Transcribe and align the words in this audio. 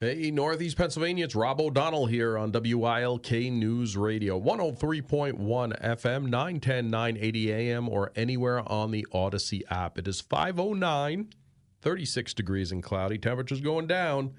Hey, 0.00 0.30
Northeast 0.30 0.76
Pennsylvania, 0.76 1.24
it's 1.24 1.34
Rob 1.34 1.60
O'Donnell 1.60 2.06
here 2.06 2.38
on 2.38 2.52
WILK 2.52 3.32
News 3.32 3.96
Radio, 3.96 4.40
103.1 4.40 5.36
FM, 5.36 6.28
910, 6.28 6.88
980 6.88 7.52
AM, 7.52 7.88
or 7.88 8.12
anywhere 8.14 8.62
on 8.70 8.92
the 8.92 9.04
Odyssey 9.10 9.64
app. 9.70 9.98
It 9.98 10.06
is 10.06 10.20
509, 10.20 11.30
36 11.82 12.32
degrees 12.32 12.70
and 12.70 12.80
cloudy. 12.80 13.18
Temperatures 13.18 13.60
going 13.60 13.88
down. 13.88 14.34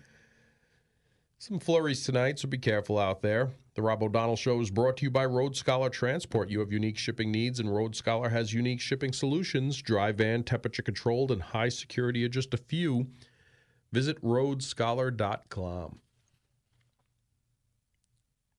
Some 1.39 1.59
flurries 1.59 2.05
tonight, 2.05 2.39
so 2.39 2.47
be 2.47 2.57
careful 2.57 2.97
out 2.97 3.21
there. 3.21 3.51
The 3.75 3.81
Rob 3.81 4.01
O'Donnell 4.01 4.37
Show 4.37 4.61
is 4.61 4.71
brought 4.71 4.95
to 4.97 5.03
you 5.03 5.11
by 5.11 5.25
Road 5.25 5.57
Scholar 5.57 5.89
Transport. 5.89 6.49
You 6.49 6.61
have 6.61 6.71
unique 6.71 6.97
shipping 6.97 7.33
needs, 7.33 7.59
and 7.59 7.75
Road 7.75 7.97
Scholar 7.97 8.29
has 8.29 8.53
unique 8.53 8.79
shipping 8.79 9.11
solutions. 9.11 9.81
Dry 9.81 10.13
van, 10.13 10.43
temperature 10.43 10.83
controlled, 10.83 11.31
and 11.31 11.41
high 11.41 11.67
security 11.67 12.23
are 12.23 12.29
just 12.29 12.53
a 12.53 12.57
few. 12.57 13.07
Visit 13.91 14.21
roadscholar.com. 14.23 15.99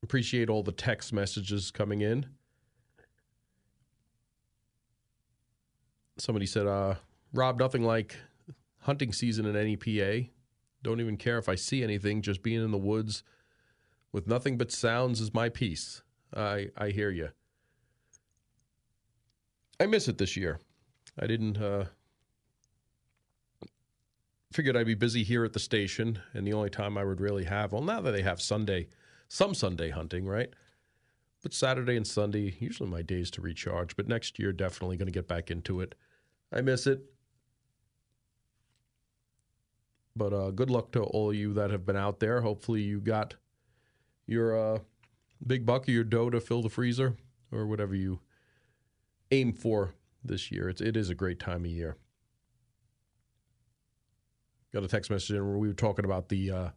Appreciate 0.02 0.48
all 0.48 0.62
the 0.62 0.72
text 0.72 1.12
messages 1.12 1.70
coming 1.70 2.00
in. 2.00 2.26
Somebody 6.18 6.46
said, 6.46 6.66
uh, 6.66 6.96
Rob, 7.32 7.58
nothing 7.58 7.82
like 7.82 8.16
hunting 8.80 9.12
season 9.12 9.46
in 9.46 9.54
NEPA. 9.54 10.28
Don't 10.82 11.00
even 11.00 11.16
care 11.16 11.38
if 11.38 11.48
I 11.48 11.54
see 11.54 11.82
anything, 11.82 12.22
just 12.22 12.42
being 12.42 12.62
in 12.62 12.70
the 12.70 12.78
woods 12.78 13.22
with 14.12 14.26
nothing 14.26 14.58
but 14.58 14.72
sounds 14.72 15.20
is 15.20 15.32
my 15.32 15.48
peace. 15.48 16.02
I, 16.34 16.68
I 16.76 16.90
hear 16.90 17.10
you. 17.10 17.30
I 19.78 19.86
miss 19.86 20.08
it 20.08 20.18
this 20.18 20.36
year. 20.36 20.60
I 21.18 21.26
didn't. 21.26 21.58
Uh, 21.58 21.86
figured 24.52 24.76
I'd 24.76 24.86
be 24.86 24.94
busy 24.94 25.22
here 25.22 25.44
at 25.44 25.52
the 25.52 25.60
station, 25.60 26.20
and 26.34 26.46
the 26.46 26.52
only 26.52 26.70
time 26.70 26.98
I 26.98 27.04
would 27.04 27.20
really 27.20 27.44
have, 27.44 27.72
well, 27.72 27.82
now 27.82 28.00
that 28.00 28.10
they 28.10 28.22
have 28.22 28.40
Sunday, 28.40 28.88
some 29.28 29.54
Sunday 29.54 29.90
hunting, 29.90 30.26
right? 30.26 30.50
But 31.42 31.54
Saturday 31.54 31.96
and 31.96 32.06
Sunday, 32.06 32.56
usually 32.58 32.90
my 32.90 33.02
days 33.02 33.30
to 33.32 33.40
recharge. 33.40 33.96
But 33.96 34.08
next 34.08 34.38
year, 34.38 34.52
definitely 34.52 34.96
going 34.96 35.06
to 35.06 35.12
get 35.12 35.28
back 35.28 35.50
into 35.50 35.80
it. 35.80 35.94
I 36.52 36.60
miss 36.60 36.86
it. 36.86 37.00
But 40.16 40.32
uh, 40.32 40.50
good 40.50 40.68
luck 40.68 40.90
to 40.92 41.02
all 41.02 41.32
you 41.32 41.54
that 41.54 41.70
have 41.70 41.86
been 41.86 41.96
out 41.96 42.20
there. 42.20 42.42
Hopefully, 42.42 42.82
you 42.82 43.00
got 43.00 43.36
your 44.26 44.74
uh, 44.74 44.78
big 45.46 45.64
buck 45.64 45.88
or 45.88 45.92
your 45.92 46.04
doe 46.04 46.28
to 46.28 46.40
fill 46.40 46.60
the 46.60 46.68
freezer 46.68 47.16
or 47.52 47.66
whatever 47.66 47.94
you 47.94 48.20
aim 49.30 49.52
for 49.52 49.94
this 50.22 50.50
year. 50.50 50.68
It's, 50.68 50.80
it 50.80 50.96
is 50.96 51.08
a 51.08 51.14
great 51.14 51.38
time 51.38 51.64
of 51.64 51.70
year 51.70 51.96
got 54.72 54.84
a 54.84 54.88
text 54.88 55.10
message 55.10 55.32
in 55.32 55.46
where 55.46 55.58
we 55.58 55.68
were 55.68 55.74
talking 55.74 56.04
about 56.04 56.28
the 56.28 56.50
uh, 56.50 56.68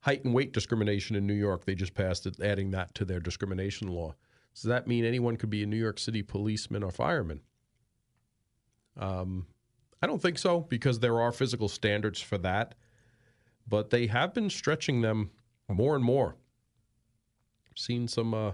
height 0.00 0.24
and 0.24 0.34
weight 0.34 0.52
discrimination 0.52 1.16
in 1.16 1.26
New 1.26 1.34
York. 1.34 1.64
They 1.64 1.74
just 1.74 1.94
passed 1.94 2.26
it, 2.26 2.40
adding 2.40 2.70
that 2.72 2.94
to 2.96 3.04
their 3.04 3.20
discrimination 3.20 3.88
law. 3.88 4.14
Does 4.54 4.64
that 4.64 4.86
mean 4.86 5.04
anyone 5.04 5.36
could 5.36 5.50
be 5.50 5.62
a 5.62 5.66
New 5.66 5.76
York 5.76 5.98
City 5.98 6.22
policeman 6.22 6.82
or 6.82 6.90
fireman? 6.90 7.40
Um, 8.98 9.46
I 10.02 10.06
don't 10.06 10.20
think 10.20 10.38
so 10.38 10.60
because 10.60 10.98
there 10.98 11.20
are 11.20 11.32
physical 11.32 11.68
standards 11.68 12.20
for 12.20 12.36
that, 12.38 12.74
but 13.66 13.90
they 13.90 14.08
have 14.08 14.34
been 14.34 14.50
stretching 14.50 15.00
them 15.00 15.30
more 15.68 15.94
and 15.94 16.04
more. 16.04 16.36
I've 17.70 17.78
seen 17.78 18.08
some 18.08 18.34
uh, 18.34 18.52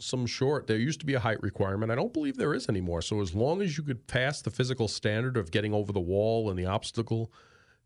some 0.00 0.26
short. 0.26 0.66
There 0.66 0.78
used 0.78 1.00
to 1.00 1.06
be 1.06 1.14
a 1.14 1.20
height 1.20 1.42
requirement. 1.42 1.92
I 1.92 1.94
don't 1.94 2.12
believe 2.12 2.36
there 2.36 2.54
is 2.54 2.68
anymore. 2.68 3.02
So 3.02 3.20
as 3.20 3.34
long 3.34 3.62
as 3.62 3.76
you 3.76 3.84
could 3.84 4.06
pass 4.06 4.40
the 4.42 4.50
physical 4.50 4.88
standard 4.88 5.36
of 5.36 5.50
getting 5.50 5.74
over 5.74 5.92
the 5.92 6.00
wall 6.00 6.50
and 6.50 6.58
the 6.58 6.66
obstacle 6.66 7.32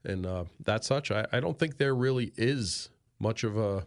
and 0.04 0.24
uh, 0.24 0.44
that 0.60 0.84
such, 0.84 1.10
I, 1.10 1.26
I 1.32 1.40
don't 1.40 1.58
think 1.58 1.78
there 1.78 1.94
really 1.94 2.32
is 2.36 2.90
much 3.18 3.44
of 3.44 3.56
a 3.56 3.86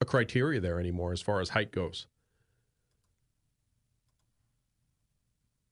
a 0.00 0.04
criteria 0.04 0.60
there 0.60 0.78
anymore 0.78 1.12
as 1.12 1.20
far 1.20 1.40
as 1.40 1.50
height 1.50 1.72
goes. 1.72 2.06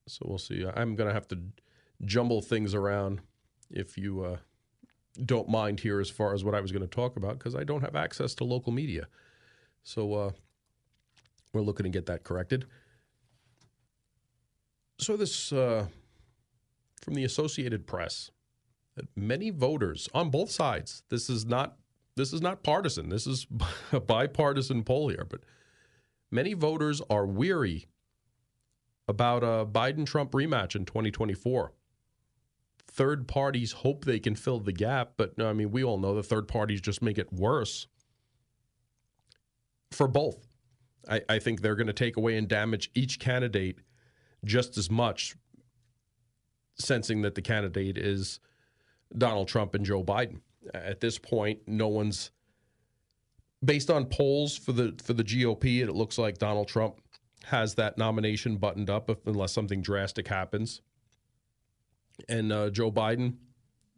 So 0.07 0.25
we'll 0.27 0.37
see. 0.37 0.65
I'm 0.65 0.95
going 0.95 1.07
to 1.07 1.13
have 1.13 1.27
to 1.29 1.39
jumble 2.03 2.41
things 2.41 2.73
around 2.73 3.21
if 3.69 3.97
you 3.97 4.23
uh, 4.23 4.37
don't 5.25 5.49
mind 5.49 5.79
here 5.79 5.99
as 5.99 6.09
far 6.09 6.33
as 6.33 6.43
what 6.43 6.55
I 6.55 6.61
was 6.61 6.71
going 6.71 6.81
to 6.81 6.87
talk 6.87 7.17
about 7.17 7.37
because 7.37 7.55
I 7.55 7.63
don't 7.63 7.81
have 7.81 7.95
access 7.95 8.35
to 8.35 8.43
local 8.43 8.71
media. 8.71 9.07
So 9.83 10.13
uh, 10.13 10.31
we're 11.53 11.61
looking 11.61 11.85
to 11.85 11.89
get 11.89 12.05
that 12.07 12.23
corrected. 12.23 12.65
So 14.99 15.15
this 15.15 15.51
uh, 15.51 15.87
from 17.01 17.13
the 17.13 17.23
Associated 17.23 17.87
Press 17.87 18.31
that 18.95 19.05
many 19.15 19.51
voters 19.51 20.09
on 20.13 20.29
both 20.29 20.51
sides. 20.51 21.03
This 21.09 21.29
is 21.29 21.45
not 21.45 21.77
this 22.15 22.33
is 22.33 22.41
not 22.41 22.63
partisan. 22.63 23.09
This 23.09 23.27
is 23.27 23.47
a 23.91 23.99
bipartisan 23.99 24.83
poll 24.83 25.09
here, 25.09 25.25
but 25.29 25.41
many 26.31 26.53
voters 26.53 27.01
are 27.09 27.25
weary 27.25 27.87
about 29.07 29.43
a 29.43 29.65
Biden 29.65 30.05
Trump 30.05 30.31
rematch 30.31 30.75
in 30.75 30.83
2024 30.83 31.71
third 32.97 33.27
parties 33.27 33.71
hope 33.71 34.03
they 34.03 34.19
can 34.19 34.35
fill 34.35 34.59
the 34.59 34.73
gap, 34.73 35.11
but 35.17 35.39
I 35.39 35.53
mean, 35.53 35.69
we 35.71 35.83
all 35.83 35.99
know 35.99 36.15
the 36.15 36.23
third 36.23 36.47
parties 36.47 36.81
just 36.81 37.01
make 37.01 37.19
it 37.19 37.31
worse 37.31 37.87
for 39.91 40.07
both. 40.07 40.47
I, 41.07 41.21
I 41.29 41.39
think 41.39 41.61
they're 41.61 41.75
going 41.75 41.87
to 41.87 41.93
take 41.93 42.17
away 42.17 42.37
and 42.37 42.47
damage 42.47 42.89
each 42.95 43.19
candidate 43.19 43.77
just 44.43 44.77
as 44.77 44.89
much, 44.89 45.35
sensing 46.79 47.21
that 47.21 47.35
the 47.35 47.41
candidate 47.41 47.99
is 47.99 48.39
Donald 49.15 49.47
Trump 49.47 49.75
and 49.75 49.85
Joe 49.85 50.03
Biden. 50.03 50.41
At 50.73 50.99
this 50.99 51.19
point, 51.19 51.59
no 51.67 51.87
one's 51.87 52.31
based 53.63 53.91
on 53.91 54.05
polls 54.05 54.57
for 54.57 54.71
the 54.71 54.95
for 55.03 55.13
the 55.13 55.23
GOP. 55.23 55.81
It 55.81 55.93
looks 55.93 56.17
like 56.17 56.39
Donald 56.39 56.67
Trump 56.67 56.99
has 57.45 57.75
that 57.75 57.97
nomination 57.97 58.57
buttoned 58.57 58.89
up, 58.89 59.09
if, 59.09 59.25
unless 59.27 59.53
something 59.53 59.81
drastic 59.81 60.27
happens 60.27 60.81
and 62.29 62.51
uh, 62.51 62.69
Joe 62.69 62.91
Biden, 62.91 63.35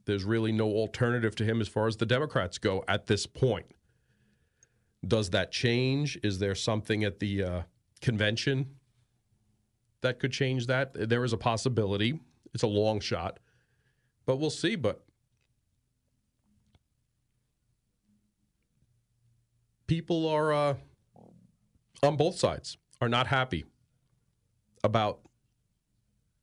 there's 0.06 0.24
really 0.24 0.52
no 0.52 0.68
alternative 0.68 1.36
to 1.36 1.46
him 1.46 1.62
as 1.62 1.68
far 1.68 1.88
as 1.88 1.98
the 1.98 2.06
Democrats 2.06 2.58
go 2.58 2.84
at 2.88 3.08
this 3.08 3.26
point. 3.26 3.68
Does 5.08 5.30
that 5.30 5.52
change? 5.52 6.18
Is 6.24 6.40
there 6.40 6.56
something 6.56 7.04
at 7.04 7.20
the 7.20 7.44
uh, 7.44 7.62
convention 8.02 8.76
that 10.02 10.20
could 10.20 10.32
change 10.32 10.68
that? 10.68 11.10
There 11.10 11.24
is 11.24 11.32
a 11.32 11.38
possibility. 11.38 12.20
It's 12.54 12.64
a 12.64 12.68
long 12.68 13.00
shot, 13.00 13.40
but 14.26 14.38
we'll 14.38 14.50
see. 14.50 14.76
But 14.76 15.04
people 19.88 20.28
are 20.28 20.52
uh, 20.52 20.74
on 22.04 22.18
both 22.18 22.38
sides 22.38 22.78
are 23.02 23.10
not 23.10 23.28
happy 23.28 23.66
about 24.84 25.20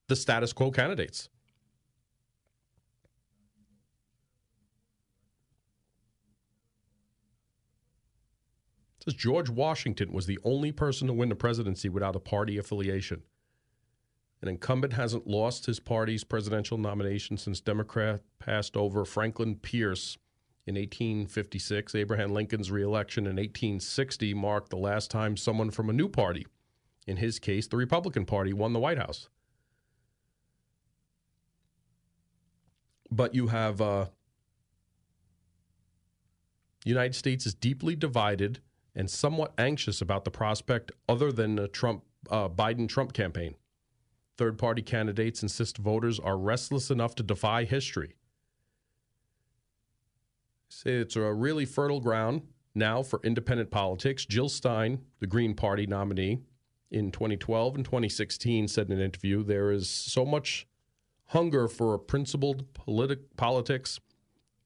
the 0.09 0.17
status 0.17 0.53
quo 0.53 0.71
candidates. 0.71 1.29
Says 9.07 9.15
George 9.15 9.49
Washington 9.49 10.13
was 10.13 10.27
the 10.27 10.39
only 10.45 10.73
person 10.73 11.07
to 11.07 11.13
win 11.13 11.29
the 11.29 11.37
presidency 11.37 11.89
without 11.89 12.17
a 12.17 12.21
party 12.21 12.59
affiliation. 12.59 13.23
An 14.43 14.49
incumbent 14.49 14.93
hasn't 14.93 15.27
lost 15.27 15.67
his 15.67 15.81
party's 15.81 16.25
presidential 16.25 16.77
nomination 16.77 17.37
since 17.37 17.61
Democrat 17.61 18.23
passed 18.39 18.77
over 18.77 19.05
Franklin 19.05 19.57
Pierce 19.57 20.19
in 20.67 20.75
1856. 20.75 21.95
Abraham 21.95 22.33
Lincoln's 22.33 22.71
reelection 22.71 23.25
in 23.25 23.37
1860 23.37 24.35
marked 24.35 24.71
the 24.71 24.77
last 24.77 25.11
time 25.11 25.37
someone 25.37 25.71
from 25.71 25.89
a 25.89 25.95
new 25.95 26.09
party, 26.09 26.47
in 27.07 27.17
his 27.17 27.39
case, 27.39 27.67
the 27.67 27.77
Republican 27.77 28.27
Party, 28.27 28.53
won 28.53 28.73
the 28.73 28.81
White 28.81 28.99
House. 28.99 29.29
But 33.11 33.35
you 33.35 33.47
have 33.47 33.81
uh, 33.81 34.07
United 36.85 37.15
States 37.15 37.47
is 37.47 37.55
deeply 37.55 37.95
divided 37.95 38.61
and 38.97 39.11
somewhat 39.11 39.53
anxious 39.59 40.01
about 40.01 40.25
the 40.25 40.31
prospect 40.31 40.91
other 41.09 41.31
than 41.31 41.59
a 41.59 41.69
Trump 41.69 42.03
uh, 42.31 42.49
Biden 42.49 42.89
Trump 42.89 43.13
campaign. 43.13 43.55
Third 44.37 44.59
party 44.59 44.83
candidates 44.83 45.43
insist 45.43 45.79
voters 45.79 46.19
are 46.19 46.37
restless 46.37 46.91
enough 46.91 47.15
to 47.17 47.23
defy 47.23 47.65
history. 47.65 48.17
Say 50.69 50.95
it's 50.95 51.15
a 51.15 51.33
really 51.33 51.65
fertile 51.65 52.01
ground 52.01 52.43
now 52.75 53.03
for 53.03 53.21
independent 53.23 53.71
politics. 53.71 54.27
Jill 54.27 54.49
Stein, 54.49 55.03
the 55.21 55.27
Green 55.27 55.55
Party 55.55 55.87
nominee 55.87 56.41
in 56.91 57.13
2012 57.13 57.77
and 57.77 57.85
2016, 57.85 58.67
said 58.69 58.91
in 58.91 58.99
an 58.99 59.05
interview 59.05 59.45
there 59.45 59.71
is 59.71 59.89
so 59.89 60.25
much 60.25 60.67
hunger 61.27 61.69
for 61.69 61.95
a 61.95 61.99
principled 61.99 62.73
politi- 62.75 63.19
politics, 63.37 64.01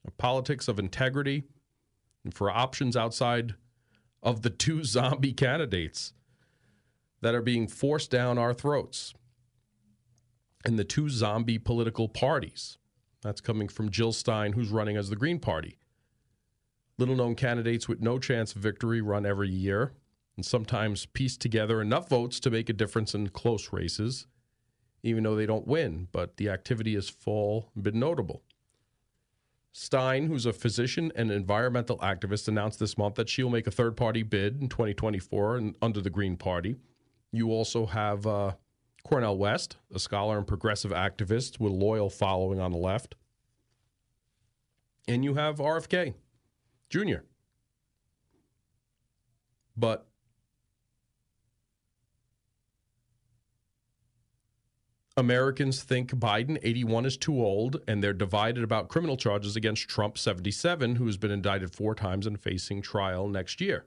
a 0.07 0.11
politics 0.11 0.69
of 0.69 0.79
integrity, 0.79 1.45
and 2.25 2.35
for 2.35 2.51
options 2.51 2.97
outside 2.97 3.55
of 4.23 4.43
the 4.43 4.51
two 4.51 4.85
zombie 4.85 5.33
candidates 5.33 6.13
that 7.23 7.35
are 7.35 7.43
being 7.43 7.67
forced 7.69 8.11
down 8.11 8.39
our 8.39 8.55
throats. 8.55 9.15
and 10.65 10.79
the 10.79 10.85
two 10.85 11.09
zombie 11.09 11.59
political 11.59 12.09
parties. 12.09 12.79
That's 13.23 13.41
coming 13.41 13.69
from 13.69 13.91
Jill 13.91 14.13
Stein, 14.13 14.53
who's 14.53 14.69
running 14.71 14.97
as 14.97 15.09
the 15.11 15.17
Green 15.17 15.39
Party. 15.39 15.79
Little 16.99 17.17
known 17.17 17.35
candidates 17.35 17.89
with 17.89 18.01
no 18.01 18.19
chance 18.19 18.55
of 18.55 18.63
victory 18.63 19.01
run 19.01 19.25
every 19.25 19.49
year 19.49 19.93
and 20.37 20.45
sometimes 20.45 21.07
piece 21.07 21.37
together 21.37 21.81
enough 21.81 22.09
votes 22.09 22.41
to 22.41 22.51
make 22.51 22.69
a 22.69 22.75
difference 22.75 23.15
in 23.15 23.29
close 23.29 23.73
races, 23.73 24.27
even 25.03 25.25
though 25.25 25.35
they 25.37 25.47
don't 25.47 25.67
win. 25.67 26.09
But 26.13 26.37
the 26.37 26.49
activity 26.51 26.95
has 26.95 27.09
fall 27.09 27.71
been 27.81 27.99
notable. 27.99 28.43
Stein, 29.73 30.27
who's 30.27 30.47
a 30.47 30.53
physician 30.53 31.13
and 31.15 31.31
environmental 31.31 31.99
activist, 31.99 32.49
announced 32.49 32.81
this 32.81 32.99
month 32.99 33.15
that 33.15 33.29
she'll 33.29 33.51
make 33.51 33.67
a 33.67 33.71
third 33.71 33.97
party 33.97 34.23
bid 34.23 34.61
in 34.61 34.69
2024 34.69 35.57
and 35.57 35.77
under 35.81 36.01
the 36.01 36.11
Green 36.11 36.37
Party. 36.37 36.77
You 37.33 37.51
also 37.51 37.87
have 37.87 38.27
uh, 38.27 38.55
Cornel 39.05 39.39
West, 39.39 39.77
a 39.95 39.99
scholar 39.99 40.39
and 40.39 40.47
progressive 40.47 40.91
activist 40.91 41.61
with 41.61 41.73
a 41.73 41.77
loyal 41.77 42.11
following 42.11 42.59
on 42.59 42.73
the 42.73 42.79
left. 42.79 43.15
And 45.07 45.25
you 45.25 45.35
have 45.35 45.57
RFK 45.57 46.15
Jr. 46.91 47.19
But 49.77 50.07
Americans 55.17 55.83
think 55.83 56.13
Biden, 56.13 56.59
81, 56.63 57.05
is 57.05 57.17
too 57.17 57.43
old, 57.43 57.81
and 57.89 58.03
they're 58.03 58.13
divided 58.13 58.63
about 58.63 58.89
criminal 58.89 59.17
charges 59.17 59.57
against 59.57 59.89
Trump, 59.89 60.17
77, 60.17 60.97
who 60.97 61.07
has 61.07 61.17
been 61.17 61.33
indicted 61.33 61.75
four 61.75 61.95
times 61.95 62.27
and 62.27 62.41
facing 62.41 62.81
trial 62.81 63.29
next 63.29 63.61
year. 63.61 63.87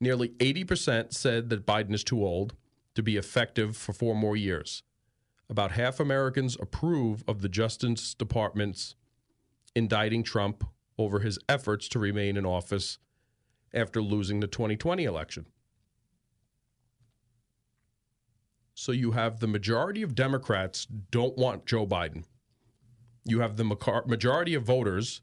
Nearly 0.00 0.30
80% 0.30 1.12
said 1.14 1.50
that 1.50 1.66
Biden 1.66 1.94
is 1.94 2.04
too 2.04 2.24
old 2.24 2.54
to 2.94 3.02
be 3.02 3.16
effective 3.16 3.76
for 3.76 3.92
four 3.92 4.14
more 4.14 4.36
years. 4.36 4.82
About 5.48 5.72
half 5.72 6.00
Americans 6.00 6.56
approve 6.60 7.24
of 7.26 7.40
the 7.40 7.48
Justice 7.48 8.14
Department's 8.14 8.94
indicting 9.74 10.22
Trump 10.22 10.64
over 10.98 11.20
his 11.20 11.38
efforts 11.48 11.88
to 11.88 11.98
remain 11.98 12.36
in 12.36 12.44
office 12.46 12.98
after 13.72 14.02
losing 14.02 14.40
the 14.40 14.46
2020 14.46 15.04
election. 15.04 15.46
So 18.80 18.92
you 18.92 19.10
have 19.10 19.40
the 19.40 19.46
majority 19.46 20.00
of 20.00 20.14
Democrats 20.14 20.86
don't 20.86 21.36
want 21.36 21.66
Joe 21.66 21.86
Biden. 21.86 22.24
You 23.26 23.40
have 23.40 23.58
the 23.58 23.64
majority 24.06 24.54
of 24.54 24.62
voters, 24.62 25.20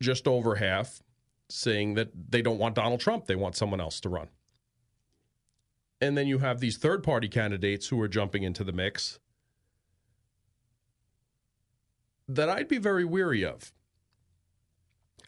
just 0.00 0.28
over 0.28 0.54
half, 0.54 1.02
saying 1.50 1.94
that 1.94 2.10
they 2.30 2.42
don't 2.42 2.60
want 2.60 2.76
Donald 2.76 3.00
Trump. 3.00 3.26
They 3.26 3.34
want 3.34 3.56
someone 3.56 3.80
else 3.80 3.98
to 4.02 4.08
run. 4.08 4.28
And 6.00 6.16
then 6.16 6.28
you 6.28 6.38
have 6.38 6.60
these 6.60 6.78
third 6.78 7.02
party 7.02 7.26
candidates 7.26 7.88
who 7.88 8.00
are 8.00 8.06
jumping 8.06 8.44
into 8.44 8.62
the 8.62 8.70
mix 8.70 9.18
that 12.28 12.48
I'd 12.48 12.68
be 12.68 12.78
very 12.78 13.04
weary 13.04 13.44
of. 13.44 13.72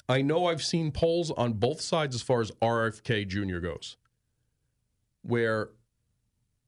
I 0.09 0.23
know 0.23 0.47
I've 0.47 0.63
seen 0.63 0.93
polls 0.93 1.33
on 1.33 1.55
both 1.55 1.81
sides 1.81 2.15
as 2.15 2.23
far 2.23 2.41
as 2.41 2.53
RFK 2.63 3.27
Jr. 3.27 3.59
goes 3.59 3.97
where 5.25 5.71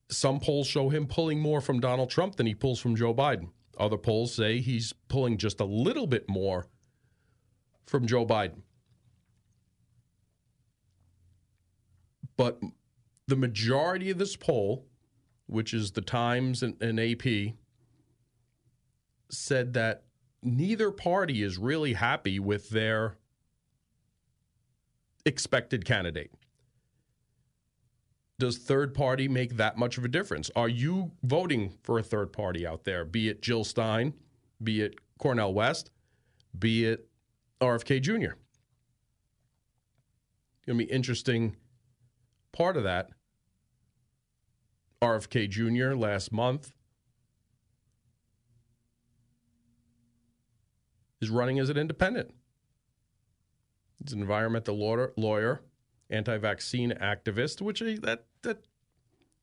some 0.08 0.41
polls 0.41 0.67
show 0.67 0.88
him 0.88 1.06
pulling 1.06 1.41
more 1.41 1.61
from 1.61 1.79
Donald 1.79 2.11
Trump 2.11 2.37
than 2.37 2.47
he 2.47 2.55
pulls 2.55 2.81
from 2.81 2.97
Joe 2.97 3.14
Biden. 3.14 3.50
Other 3.79 3.99
polls 3.99 4.35
say 4.35 4.61
he's 4.61 4.94
pulling 5.08 5.37
just 5.37 5.61
a 5.61 5.64
little 5.64 6.06
bit 6.06 6.29
more 6.29 6.67
from 7.87 8.06
Joe 8.06 8.25
Biden. 8.25 8.62
But 12.37 12.61
the 13.26 13.37
majority 13.37 14.11
of 14.11 14.19
this 14.19 14.37
poll, 14.37 14.87
which 15.47 15.75
is 15.75 15.93
the 15.93 16.00
Times 16.00 16.62
and, 16.62 16.81
and 16.82 16.99
AP, 16.99 17.55
said 19.31 19.75
that 19.75 20.05
neither 20.43 20.91
party 20.91 21.43
is 21.43 21.58
really 21.58 21.93
happy 21.93 22.38
with 22.38 22.70
their 22.70 23.19
expected 25.26 25.85
candidate 25.85 26.31
does 28.38 28.59
third 28.59 28.94
party 28.94 29.29
make 29.29 29.56
that 29.56 29.79
much 29.79 29.97
of 29.99 30.05
a 30.05 30.09
difference? 30.09 30.50
Are 30.55 30.69
you 30.69 31.12
voting 31.23 31.75
for 31.83 31.99
a 31.99 32.03
third 32.03 32.33
party 32.33 32.67
out 32.67 32.85
there, 32.85 33.05
be 33.05 33.29
it 33.29 33.43
Jill 33.43 33.65
Stein, 33.65 34.15
be 34.62 34.83
it 34.83 34.97
Cornel 35.19 35.55
West, 35.55 35.91
be 36.59 36.85
it 36.85 37.09
RFK 37.61 38.03
Jr.? 38.03 38.35
Going 40.67 40.79
to 40.79 40.85
be 40.85 40.85
interesting 40.85 41.56
part 42.53 42.77
of 42.77 42.85
that. 42.85 43.11
RFK 45.00 45.49
Jr. 45.49 45.94
last 45.94 46.32
month 46.32 46.73
is 51.21 51.31
running 51.31 51.59
as 51.59 51.69
an 51.69 51.77
independent. 51.77 52.35
He's 54.03 54.12
an 54.12 54.21
environmental 54.21 54.77
lawyer 55.17 55.61
anti-vaccine 56.11 56.93
activist, 56.93 57.61
which 57.61 57.81
that 57.81 58.25
that 58.43 58.58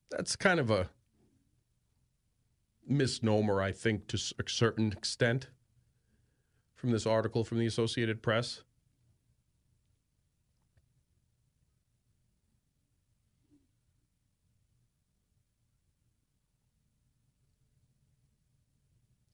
that's 0.10 0.36
kind 0.36 0.60
of 0.60 0.69
a 0.69 0.89
misnomer, 2.88 3.62
I 3.62 3.71
think, 3.71 4.07
to 4.07 4.18
a 4.18 4.50
certain 4.50 4.92
extent 4.92 5.48
from 6.75 6.92
this 6.92 7.06
article 7.06 7.44
from 7.44 7.60
the 7.60 7.65
Associated 7.65 8.21
Press. 8.21 8.62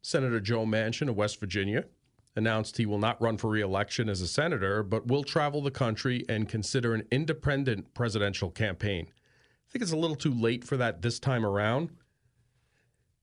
Senator 0.02 0.40
Joe 0.40 0.66
Manchin 0.66 1.08
of 1.08 1.16
West 1.16 1.40
Virginia 1.40 1.86
announced 2.36 2.78
he 2.78 2.86
will 2.86 3.00
not 3.00 3.22
run 3.22 3.38
for 3.38 3.50
reelection 3.50 4.10
as 4.10 4.22
a 4.22 4.28
senator, 4.28 4.84
but 4.84 5.08
will 5.08 5.24
travel 5.24 5.62
the 5.62 5.72
country 5.72 6.24
and 6.30 6.48
consider 6.48 6.94
an 6.94 7.06
independent 7.12 7.94
presidential 7.94 8.50
campaign. 8.50 9.08
I 9.08 9.72
think 9.72 9.84
it's 9.84 9.92
a 9.92 9.98
little 9.98 10.16
too 10.16 10.34
late 10.34 10.64
for 10.64 10.78
that 10.78 11.02
this 11.02 11.20
time 11.20 11.46
around. 11.46 11.92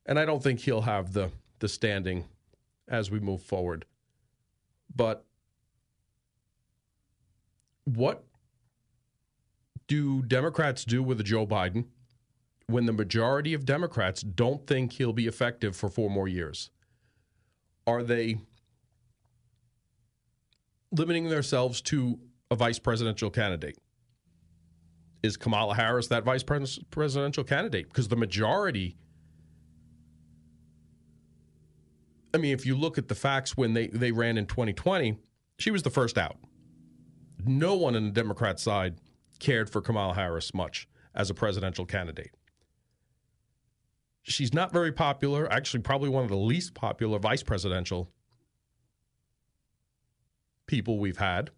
And 0.05 0.19
I 0.19 0.25
don't 0.25 0.43
think 0.43 0.61
he'll 0.61 0.83
have 0.83 1.13
the, 1.13 1.31
the 1.59 1.69
standing 1.69 2.27
as 2.89 3.11
we 3.11 3.19
move 3.19 3.43
forward. 3.43 3.85
But 4.95 5.25
what 7.85 8.25
do 9.87 10.23
Democrats 10.23 10.85
do 10.85 11.03
with 11.03 11.25
Joe 11.25 11.47
Biden 11.47 11.87
when 12.67 12.87
the 12.87 12.93
majority 12.93 13.55
of 13.55 13.65
Democrats 13.65 14.23
don't 14.23 14.67
think 14.67 14.93
he'll 14.93 15.13
be 15.13 15.27
effective 15.27 15.77
for 15.77 15.89
four 15.89 16.11
more 16.11 16.29
years? 16.29 16.71
Are 17.87 18.03
they 18.03 18.39
limiting 20.93 21.29
themselves 21.29 21.81
to 21.83 22.19
a 22.51 22.55
vice 22.57 22.79
presidential 22.79 23.31
candidate. 23.31 23.79
Is 25.23 25.37
Kamala 25.37 25.75
Harris 25.75 26.09
that 26.09 26.25
vice 26.25 26.43
pres- 26.43 26.79
presidential 26.91 27.43
candidate? 27.43 27.89
Because 27.89 28.09
the 28.09 28.17
majority, 28.17 28.97
I 32.33 32.39
mean, 32.39 32.53
if 32.53 32.65
you 32.65 32.77
look 32.77 32.99
at 32.99 33.09
the 33.09 33.15
facts 33.15 33.57
when 33.57 33.75
they, 33.75 33.89
they 33.89 34.13
ran 34.13 34.39
in 34.39 34.47
2020, 34.47 35.19
she 35.59 35.71
was 35.71 35.83
the 35.83 35.91
first 35.91 36.19
out. 36.19 36.37
No 37.45 37.75
one 37.75 37.97
on 37.97 38.05
the 38.05 38.11
Democrat 38.11 38.61
side 38.61 38.97
cared 39.39 39.69
for 39.69 39.81
Kamala 39.81 40.15
Harris 40.15 40.55
much 40.55 40.89
as 41.15 41.31
a 41.31 41.35
presidential 41.35 41.87
candidate. 41.87 42.31
She's 44.23 44.53
not 44.53 44.73
very 44.73 44.93
popular, 44.93 45.51
actually, 45.53 45.81
probably 45.81 46.09
one 46.09 46.25
of 46.25 46.31
the 46.31 46.37
least 46.37 46.75
popular 46.75 47.19
vice 47.19 47.43
presidential 47.43 48.11
people 50.67 50.99
we've 50.99 51.19
had. 51.19 51.51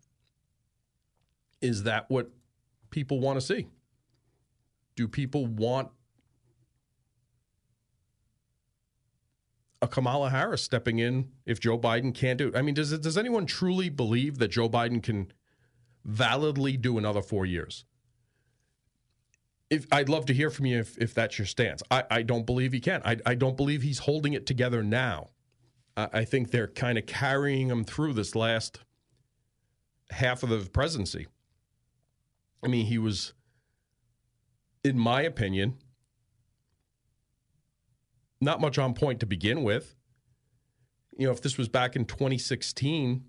Is 1.60 1.82
that 1.84 2.08
what 2.08 2.30
people 2.90 3.20
want 3.20 3.40
to 3.40 3.44
see? 3.44 3.66
Do 4.96 5.08
people 5.08 5.46
want 5.46 5.88
a 9.80 9.88
Kamala 9.88 10.30
Harris 10.30 10.62
stepping 10.62 10.98
in 10.98 11.28
if 11.46 11.60
Joe 11.60 11.78
Biden 11.78 12.14
can't 12.14 12.38
do 12.38 12.48
it? 12.48 12.56
I 12.56 12.62
mean, 12.62 12.74
does 12.74 12.96
does 12.98 13.18
anyone 13.18 13.46
truly 13.46 13.88
believe 13.88 14.38
that 14.38 14.48
Joe 14.48 14.68
Biden 14.68 15.02
can 15.02 15.32
validly 16.04 16.76
do 16.76 16.98
another 16.98 17.22
four 17.22 17.46
years? 17.46 17.84
If 19.70 19.86
I'd 19.92 20.08
love 20.08 20.26
to 20.26 20.34
hear 20.34 20.50
from 20.50 20.66
you 20.66 20.78
if, 20.78 20.96
if 20.98 21.12
that's 21.12 21.38
your 21.38 21.46
stance. 21.46 21.82
I, 21.90 22.04
I 22.10 22.22
don't 22.22 22.46
believe 22.46 22.72
he 22.72 22.80
can. 22.80 23.02
I, 23.04 23.18
I 23.26 23.34
don't 23.34 23.56
believe 23.56 23.82
he's 23.82 23.98
holding 23.98 24.32
it 24.32 24.46
together 24.46 24.82
now. 24.82 25.28
I, 25.96 26.08
I 26.12 26.24
think 26.24 26.50
they're 26.50 26.68
kind 26.68 26.96
of 26.96 27.04
carrying 27.06 27.68
him 27.68 27.84
through 27.84 28.14
this 28.14 28.34
last 28.34 28.80
half 30.10 30.42
of 30.42 30.50
the 30.50 30.70
presidency. 30.70 31.26
I 32.62 32.68
mean, 32.68 32.86
he 32.86 32.98
was, 32.98 33.34
in 34.84 34.98
my 34.98 35.22
opinion, 35.22 35.78
not 38.40 38.60
much 38.60 38.78
on 38.78 38.94
point 38.94 39.20
to 39.20 39.26
begin 39.26 39.62
with. 39.62 39.96
You 41.16 41.26
know, 41.26 41.32
if 41.32 41.42
this 41.42 41.58
was 41.58 41.68
back 41.68 41.96
in 41.96 42.04
2016 42.04 43.24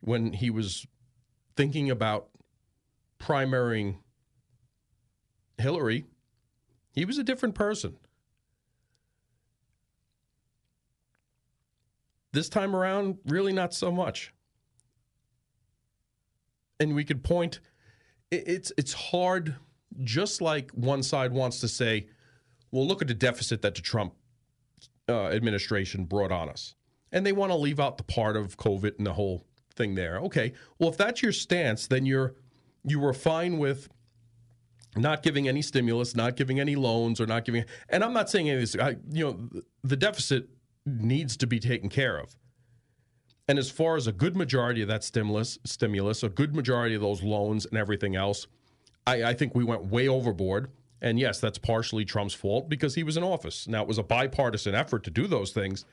when 0.00 0.32
he 0.32 0.50
was 0.50 0.86
thinking 1.56 1.90
about 1.90 2.28
primarying 3.18 3.98
Hillary, 5.58 6.06
he 6.92 7.04
was 7.04 7.18
a 7.18 7.24
different 7.24 7.54
person. 7.54 7.96
This 12.32 12.48
time 12.48 12.76
around, 12.76 13.18
really 13.26 13.52
not 13.52 13.72
so 13.72 13.90
much. 13.90 14.32
And 16.78 16.94
we 16.94 17.04
could 17.04 17.24
point 17.24 17.60
it's 18.30 18.72
it's 18.76 18.92
hard 18.92 19.56
just 20.02 20.40
like 20.40 20.70
one 20.72 21.02
side 21.02 21.32
wants 21.32 21.60
to 21.60 21.68
say, 21.68 22.08
well, 22.70 22.86
look 22.86 23.02
at 23.02 23.08
the 23.08 23.14
deficit 23.14 23.62
that 23.62 23.74
the 23.74 23.80
Trump 23.80 24.14
uh, 25.08 25.28
administration 25.28 26.04
brought 26.04 26.32
on 26.32 26.48
us. 26.48 26.74
And 27.12 27.24
they 27.24 27.32
want 27.32 27.52
to 27.52 27.56
leave 27.56 27.80
out 27.80 27.96
the 27.96 28.04
part 28.04 28.36
of 28.36 28.56
COVID 28.56 28.98
and 28.98 29.06
the 29.06 29.14
whole 29.14 29.46
thing 29.74 29.94
there. 29.94 30.18
Okay. 30.18 30.52
Well, 30.78 30.90
if 30.90 30.96
that's 30.96 31.22
your 31.22 31.32
stance, 31.32 31.86
then 31.86 32.04
you're 32.04 32.34
you 32.84 33.00
were 33.00 33.14
fine 33.14 33.58
with 33.58 33.88
not 34.96 35.22
giving 35.22 35.46
any 35.46 35.62
stimulus, 35.62 36.16
not 36.16 36.36
giving 36.36 36.58
any 36.58 36.74
loans, 36.74 37.20
or 37.20 37.26
not 37.26 37.44
giving. 37.44 37.64
And 37.88 38.02
I'm 38.02 38.12
not 38.12 38.30
saying 38.30 38.48
any 38.48 38.62
of 38.62 38.72
this. 38.72 38.80
I, 38.80 38.96
you 39.10 39.24
know, 39.24 39.62
the 39.82 39.96
deficit 39.96 40.48
needs 40.84 41.36
to 41.38 41.46
be 41.46 41.58
taken 41.58 41.88
care 41.88 42.18
of. 42.18 42.34
And 43.48 43.58
as 43.58 43.70
far 43.70 43.96
as 43.96 44.06
a 44.06 44.12
good 44.12 44.36
majority 44.36 44.82
of 44.82 44.88
that 44.88 45.04
stimulus, 45.04 45.58
stimulus, 45.64 46.22
a 46.22 46.28
good 46.28 46.54
majority 46.54 46.94
of 46.94 47.00
those 47.00 47.22
loans 47.22 47.64
and 47.66 47.78
everything 47.78 48.16
else, 48.16 48.46
I, 49.06 49.24
I 49.24 49.34
think 49.34 49.54
we 49.54 49.64
went 49.64 49.84
way 49.84 50.08
overboard. 50.08 50.70
And 51.00 51.18
yes, 51.18 51.38
that's 51.40 51.58
partially 51.58 52.04
Trump's 52.04 52.34
fault 52.34 52.68
because 52.68 52.94
he 52.94 53.04
was 53.04 53.16
in 53.16 53.22
office. 53.22 53.68
Now, 53.68 53.82
it 53.82 53.88
was 53.88 53.98
a 53.98 54.02
bipartisan 54.02 54.74
effort 54.74 55.04
to 55.04 55.10
do 55.10 55.26
those 55.26 55.52
things. 55.52 55.84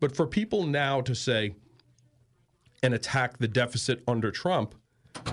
But 0.00 0.16
for 0.16 0.26
people 0.26 0.66
now 0.66 1.00
to 1.02 1.14
say 1.14 1.54
and 2.82 2.94
attack 2.94 3.38
the 3.38 3.46
deficit 3.46 4.02
under 4.08 4.30
Trump, 4.30 4.74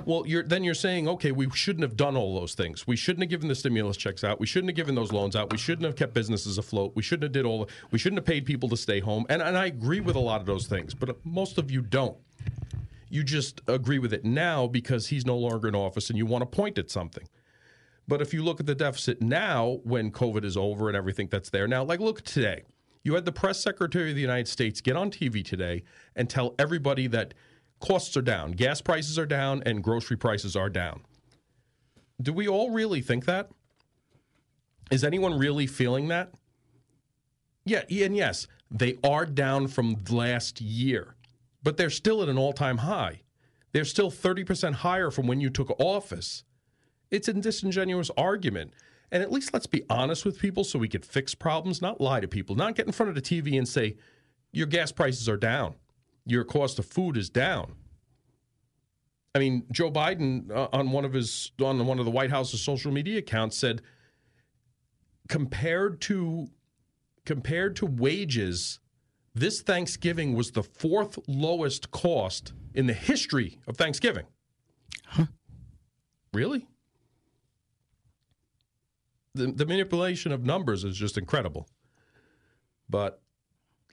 well, 0.05 0.23
you're, 0.25 0.43
then 0.43 0.63
you're 0.63 0.73
saying, 0.73 1.07
okay, 1.07 1.31
we 1.31 1.49
shouldn't 1.51 1.83
have 1.83 1.95
done 1.95 2.15
all 2.15 2.39
those 2.39 2.55
things. 2.55 2.87
We 2.87 2.95
shouldn't 2.95 3.23
have 3.23 3.29
given 3.29 3.47
the 3.47 3.55
stimulus 3.55 3.97
checks 3.97 4.23
out. 4.23 4.39
We 4.39 4.47
shouldn't 4.47 4.69
have 4.69 4.75
given 4.75 4.95
those 4.95 5.11
loans 5.11 5.35
out. 5.35 5.51
We 5.51 5.57
shouldn't 5.57 5.85
have 5.85 5.95
kept 5.95 6.13
businesses 6.13 6.57
afloat. 6.57 6.93
We 6.95 7.03
shouldn't 7.03 7.23
have 7.23 7.31
did 7.31 7.45
all. 7.45 7.69
We 7.91 7.99
shouldn't 7.99 8.17
have 8.17 8.25
paid 8.25 8.45
people 8.45 8.69
to 8.69 8.77
stay 8.77 8.99
home. 8.99 9.25
And, 9.29 9.41
and 9.41 9.57
I 9.57 9.67
agree 9.67 9.99
with 9.99 10.15
a 10.15 10.19
lot 10.19 10.39
of 10.41 10.47
those 10.47 10.67
things, 10.67 10.93
but 10.93 11.17
most 11.25 11.57
of 11.57 11.69
you 11.71 11.81
don't. 11.81 12.17
You 13.09 13.23
just 13.23 13.61
agree 13.67 13.99
with 13.99 14.13
it 14.13 14.25
now 14.25 14.67
because 14.67 15.07
he's 15.07 15.25
no 15.25 15.37
longer 15.37 15.67
in 15.67 15.75
office 15.75 16.09
and 16.09 16.17
you 16.17 16.25
want 16.25 16.41
to 16.41 16.45
point 16.45 16.77
at 16.77 16.89
something. 16.89 17.27
But 18.07 18.21
if 18.21 18.33
you 18.33 18.43
look 18.43 18.59
at 18.59 18.65
the 18.65 18.75
deficit 18.75 19.21
now, 19.21 19.79
when 19.83 20.11
COVID 20.11 20.43
is 20.43 20.55
over 20.57 20.87
and 20.87 20.95
everything 20.95 21.27
that's 21.29 21.49
there 21.49 21.67
now, 21.67 21.83
like 21.83 21.99
look 21.99 22.21
today, 22.21 22.63
you 23.03 23.13
had 23.13 23.25
the 23.25 23.31
press 23.31 23.59
secretary 23.59 24.09
of 24.09 24.15
the 24.15 24.21
United 24.21 24.47
States 24.47 24.81
get 24.81 24.95
on 24.95 25.11
TV 25.11 25.43
today 25.43 25.83
and 26.15 26.29
tell 26.29 26.55
everybody 26.59 27.07
that 27.07 27.33
costs 27.79 28.15
are 28.17 28.21
down, 28.21 28.51
gas 28.51 28.81
prices 28.81 29.17
are 29.19 29.25
down, 29.25 29.63
and 29.65 29.83
grocery 29.83 30.17
prices 30.17 30.55
are 30.55 30.69
down. 30.69 31.01
Do 32.21 32.33
we 32.33 32.47
all 32.47 32.71
really 32.71 33.01
think 33.01 33.25
that? 33.25 33.49
Is 34.89 35.03
anyone 35.03 35.37
really 35.37 35.67
feeling 35.67 36.07
that? 36.07 36.33
Yeah, 37.65 37.83
and 37.89 38.15
yes, 38.15 38.47
they 38.71 38.97
are 39.03 39.25
down 39.25 39.67
from 39.67 39.97
last 40.09 40.61
year, 40.61 41.15
but 41.61 41.77
they're 41.77 41.89
still 41.89 42.23
at 42.23 42.29
an 42.29 42.37
all 42.37 42.53
time 42.53 42.77
high. 42.79 43.21
They're 43.73 43.85
still 43.85 44.09
30% 44.09 44.75
higher 44.75 45.11
from 45.11 45.27
when 45.27 45.41
you 45.41 45.49
took 45.49 45.75
office. 45.79 46.43
It's 47.11 47.27
a 47.27 47.33
disingenuous 47.33 48.09
argument. 48.17 48.73
And 49.11 49.23
at 49.23 49.31
least 49.31 49.53
let's 49.53 49.67
be 49.67 49.83
honest 49.89 50.25
with 50.25 50.39
people 50.39 50.63
so 50.63 50.79
we 50.79 50.89
could 50.89 51.05
fix 51.05 51.35
problems, 51.35 51.81
not 51.81 52.01
lie 52.01 52.19
to 52.19 52.27
people, 52.27 52.55
not 52.55 52.75
get 52.75 52.87
in 52.87 52.91
front 52.91 53.09
of 53.09 53.15
the 53.15 53.21
TV 53.21 53.57
and 53.57 53.67
say, 53.67 53.97
your 54.51 54.67
gas 54.67 54.91
prices 54.91 55.29
are 55.29 55.37
down, 55.37 55.75
your 56.27 56.43
cost 56.43 56.79
of 56.79 56.85
food 56.85 57.17
is 57.17 57.29
down. 57.29 57.75
I 59.33 59.39
mean, 59.39 59.65
Joe 59.71 59.91
Biden 59.91 60.51
uh, 60.51 60.67
on 60.73 60.91
one 60.91 61.05
of 61.05 61.13
his 61.13 61.51
on 61.61 61.85
one 61.85 61.99
of 61.99 62.05
the 62.05 62.11
White 62.11 62.29
House's 62.31 62.61
social 62.61 62.91
media 62.91 63.19
accounts 63.19 63.57
said 63.57 63.81
compared 65.27 66.01
to 66.01 66.47
compared 67.25 67.75
to 67.77 67.85
wages, 67.85 68.79
this 69.35 69.61
Thanksgiving 69.61 70.33
was 70.33 70.51
the 70.51 70.63
fourth 70.63 71.19
lowest 71.27 71.91
cost 71.91 72.53
in 72.73 72.87
the 72.87 72.93
history 72.93 73.59
of 73.67 73.77
Thanksgiving. 73.77 74.25
Huh. 75.05 75.25
Really? 76.33 76.67
the, 79.37 79.47
the 79.47 79.65
manipulation 79.65 80.31
of 80.31 80.43
numbers 80.43 80.83
is 80.83 80.97
just 80.97 81.17
incredible. 81.17 81.67
But 82.89 83.21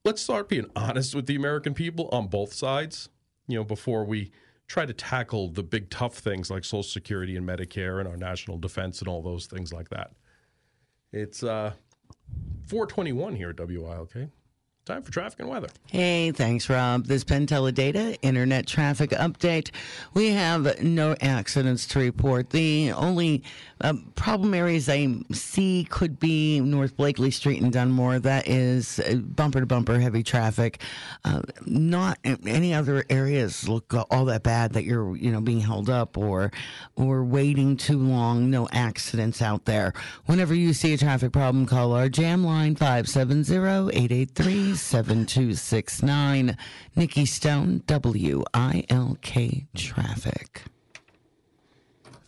let's 0.05 0.21
start 0.21 0.49
being 0.49 0.71
honest 0.77 1.15
with 1.15 1.27
the 1.27 1.35
American 1.35 1.75
people 1.75 2.09
on 2.13 2.27
both 2.29 2.53
sides, 2.53 3.09
you 3.49 3.57
know, 3.57 3.65
before 3.65 4.05
we 4.05 4.31
try 4.67 4.85
to 4.87 4.93
tackle 4.93 5.49
the 5.49 5.63
big 5.63 5.91
tough 5.91 6.19
things 6.19 6.51
like 6.51 6.65
Social 6.65 6.83
Security 6.83 7.37
and 7.37 7.47
Medicare 7.49 7.99
and 8.01 8.09
our 8.09 8.17
national 8.17 8.59
defense 8.59 9.01
and 9.01 9.09
all 9.09 9.23
those 9.23 9.47
things 9.47 9.73
like 9.73 9.89
that. 9.89 10.13
It's 11.13 11.43
uh, 11.43 11.73
421 12.67 13.37
here 13.37 13.51
at 13.51 13.57
WILK. 13.57 14.29
Time 14.85 15.03
for 15.03 15.11
traffic 15.11 15.41
and 15.41 15.49
weather. 15.49 15.69
Hey, 15.87 16.31
thanks, 16.31 16.69
Rob. 16.69 17.07
This 17.07 17.25
Penn 17.25 17.47
Data 17.47 18.21
Internet 18.21 18.67
Traffic 18.67 19.11
Update. 19.13 19.71
We 20.13 20.33
have 20.33 20.83
no 20.83 21.17
accidents 21.23 21.87
to 21.87 22.01
report. 22.01 22.51
The 22.51 22.93
only 22.93 23.43
uh, 23.81 23.95
problem 24.15 24.53
areas 24.53 24.91
I 24.91 25.09
see 25.33 25.87
could 25.89 26.21
be 26.21 26.61
North 26.61 26.99
Blakely 26.99 27.31
Street 27.31 27.63
in 27.63 27.71
Dunmore. 27.71 28.19
That 28.19 28.47
is 28.47 29.01
uh, 29.01 29.15
bumper 29.15 29.61
to 29.61 29.67
bumper 29.67 29.99
heavy 29.99 30.23
traffic. 30.23 30.83
Uh, 31.25 31.41
not 31.65 32.19
any 32.23 32.75
other 32.75 33.07
areas 33.09 33.67
look 33.67 33.95
all 34.11 34.27
that 34.27 34.43
bad 34.43 34.75
that 34.75 34.85
you're, 34.85 35.17
you 35.17 35.33
know, 35.33 35.41
being 35.41 35.61
held 35.61 35.89
up 35.89 36.19
or 36.19 36.53
or 36.95 37.25
waiting 37.25 37.79
too 37.79 37.99
long. 37.99 38.51
No 38.51 38.69
accidents 38.71 39.41
out 39.41 39.65
there. 39.65 39.95
Whenever 40.27 40.55
you 40.55 40.75
see 40.75 40.93
a 40.93 40.99
traffic 40.99 41.33
problem, 41.33 41.65
call 41.65 41.95
our 41.95 42.11
jam 42.11 42.45
line 42.45 42.77
570 42.77 43.89
883 43.97 44.74
7269. 44.75 46.57
Nikki 46.97 47.27
Stone, 47.27 47.83
WILK 47.89 49.67
Traffic. 49.75 50.63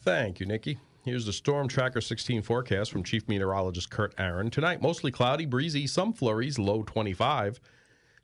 Thank 0.02 0.40
you, 0.40 0.46
Nikki. 0.46 0.78
Here's 1.04 1.26
the 1.26 1.32
Storm 1.32 1.68
Tracker 1.68 2.00
16 2.00 2.42
forecast 2.42 2.90
from 2.90 3.04
Chief 3.04 3.28
Meteorologist 3.28 3.90
Kurt 3.90 4.14
Aaron. 4.18 4.50
Tonight, 4.50 4.82
mostly 4.82 5.12
cloudy, 5.12 5.46
breezy, 5.46 5.86
some 5.86 6.12
flurries, 6.12 6.58
low 6.58 6.82
25. 6.82 7.60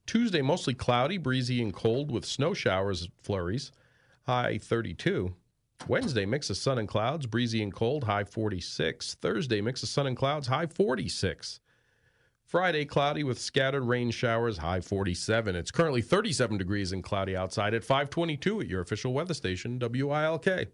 Tuesday, 0.04 0.42
mostly 0.42 0.74
cloudy, 0.74 1.16
breezy, 1.16 1.62
and 1.62 1.72
cold 1.72 2.10
with 2.10 2.24
snow 2.24 2.54
showers, 2.54 3.08
flurries, 3.22 3.70
high 4.26 4.58
32. 4.58 5.34
Wednesday, 5.88 6.26
mix 6.26 6.50
of 6.50 6.56
sun 6.56 6.78
and 6.78 6.88
clouds, 6.88 7.26
breezy 7.26 7.62
and 7.62 7.72
cold, 7.72 8.04
high 8.04 8.24
46. 8.24 9.14
Thursday, 9.14 9.60
mix 9.60 9.82
of 9.82 9.88
sun 9.88 10.06
and 10.06 10.16
clouds, 10.16 10.48
high 10.48 10.66
46. 10.66 11.60
Friday, 12.52 12.84
cloudy 12.84 13.24
with 13.24 13.40
scattered 13.40 13.84
rain 13.84 14.10
showers, 14.10 14.58
high 14.58 14.82
47. 14.82 15.56
It's 15.56 15.70
currently 15.70 16.02
37 16.02 16.58
degrees 16.58 16.92
and 16.92 17.02
cloudy 17.02 17.34
outside 17.34 17.72
at 17.72 17.82
522 17.82 18.60
at 18.60 18.66
your 18.68 18.82
official 18.82 19.14
weather 19.14 19.32
station, 19.32 19.78
WILK. 19.80 20.68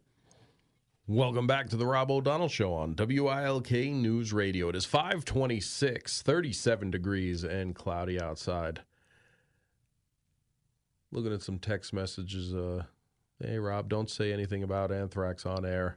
Welcome 1.06 1.46
back 1.46 1.68
to 1.68 1.76
the 1.76 1.86
Rob 1.86 2.10
O'Donnell 2.10 2.48
Show 2.48 2.74
on 2.74 2.96
WILK 2.96 3.70
News 3.92 4.32
Radio. 4.32 4.70
It 4.70 4.74
is 4.74 4.86
526, 4.86 6.20
37 6.20 6.90
degrees 6.90 7.44
and 7.44 7.76
cloudy 7.76 8.20
outside. 8.20 8.80
Looking 11.12 11.32
at 11.32 11.42
some 11.42 11.60
text 11.60 11.92
messages. 11.92 12.52
Uh, 12.52 12.86
hey, 13.40 13.60
Rob, 13.60 13.88
don't 13.88 14.10
say 14.10 14.32
anything 14.32 14.64
about 14.64 14.90
anthrax 14.90 15.46
on 15.46 15.64
air. 15.64 15.96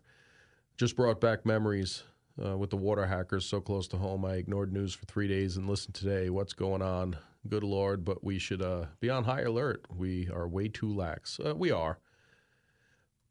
Just 0.78 0.96
brought 0.96 1.20
back 1.20 1.44
memories 1.44 2.04
uh, 2.44 2.58
with 2.58 2.70
the 2.70 2.78
water 2.78 3.06
hackers 3.06 3.46
so 3.46 3.60
close 3.60 3.88
to 3.90 3.98
home. 3.98 4.26
I 4.26 4.36
ignored 4.36 4.72
news 4.72 4.94
for 4.94 5.06
three 5.06 5.28
days 5.28 5.58
and 5.58 5.68
listened 5.68 5.96
today. 5.96 6.30
What's 6.30 6.54
going 6.54 6.82
on? 6.82 7.18
Good 7.48 7.64
Lord, 7.64 8.06
but 8.06 8.24
we 8.24 8.38
should 8.38 8.62
uh, 8.62 8.86
be 9.00 9.10
on 9.10 9.24
high 9.24 9.42
alert. 9.42 9.86
We 9.96 10.30
are 10.30 10.48
way 10.48 10.68
too 10.68 10.94
lax. 10.94 11.40
Uh, 11.40 11.56
we 11.56 11.72
are. 11.72 12.00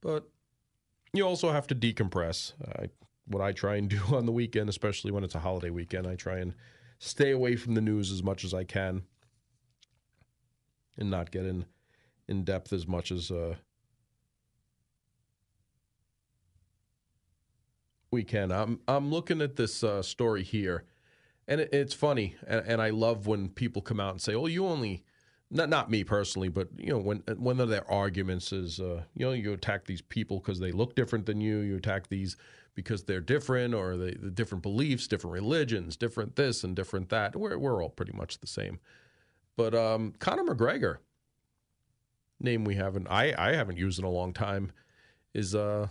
But 0.01 0.29
you 1.13 1.25
also 1.25 1.53
have 1.53 1.67
to 1.69 1.75
decompress. 1.75 2.53
what 3.27 3.43
I 3.43 3.53
try 3.53 3.77
and 3.77 3.89
do 3.89 4.01
on 4.13 4.27
the 4.27 4.33
weekend, 4.33 4.69
especially 4.69 5.13
when 5.13 5.25
it's 5.25 5.35
a 5.35 5.41
holiday 5.41 5.71
weekend, 5.71 6.07
I 6.07 6.17
try 6.17 6.39
and 6.39 6.55
stay 6.99 7.31
away 7.31 7.57
from 7.57 7.75
the 7.75 7.81
news 7.81 8.11
as 8.11 8.23
much 8.23 8.45
as 8.45 8.53
I 8.53 8.65
can 8.65 9.03
and 10.99 11.11
not 11.11 11.31
get 11.31 11.47
in, 11.47 11.65
in 12.29 12.45
depth 12.45 12.73
as 12.73 12.87
much 12.87 13.11
as 13.11 13.31
we 18.11 18.25
can. 18.25 18.51
I'm 18.51 18.81
I'm 18.89 19.11
looking 19.11 19.41
at 19.41 19.57
this 19.57 19.85
uh, 19.85 20.03
story 20.03 20.43
here, 20.43 20.85
and 21.47 21.61
it, 21.61 21.71
it's 21.73 21.95
funny, 21.95 22.37
and, 22.47 22.67
and, 22.67 22.83
I 22.83 22.91
love 22.91 23.27
when 23.27 23.49
people 23.49 23.83
come 23.83 24.01
out 24.01 24.13
and 24.13 24.21
say, 24.21 24.35
"Oh, 24.35 24.47
you 24.47 24.67
only." 24.67 25.05
Not 25.53 25.69
not 25.69 25.91
me 25.91 26.05
personally, 26.05 26.49
but 26.49 26.69
you 26.79 26.91
know 26.91 26.99
when 26.99 27.25
one 27.37 27.59
of 27.59 27.69
their 27.69 27.89
arguments 27.91 28.53
is 28.53 28.79
uh, 28.79 29.03
you 29.17 29.27
know 29.27 29.33
you 29.33 29.53
attack 29.53 29.85
these 29.85 30.01
people 30.01 30.39
because 30.39 30.61
they 30.61 30.71
look 30.71 30.95
different 30.95 31.27
than 31.27 31.41
you. 31.41 31.59
You 31.59 31.75
attack 31.75 32.09
these 32.09 32.37
because 32.77 33.03
they're 33.03 33.21
different 33.21 33.75
or 33.75 33.97
they, 33.97 34.13
the 34.13 34.31
different 34.31 34.63
beliefs, 34.63 35.09
different 35.09 35.35
religions, 35.35 35.97
different 35.97 36.37
this 36.37 36.63
and 36.63 36.77
different 36.77 37.09
that. 37.09 37.35
We're 37.35 37.59
we're 37.59 37.83
all 37.83 37.91
pretty 37.91 38.13
much 38.13 38.39
the 38.39 38.47
same. 38.47 38.79
But 39.57 39.75
um, 39.75 40.15
Conor 40.21 40.45
McGregor, 40.45 40.99
name 42.39 42.63
we 42.65 42.77
haven't 42.77 43.09
I 43.09 43.35
I 43.37 43.57
haven't 43.57 43.77
used 43.77 43.99
in 43.99 44.05
a 44.05 44.09
long 44.09 44.33
time, 44.33 44.71
is 45.35 45.57
uh 45.57 45.89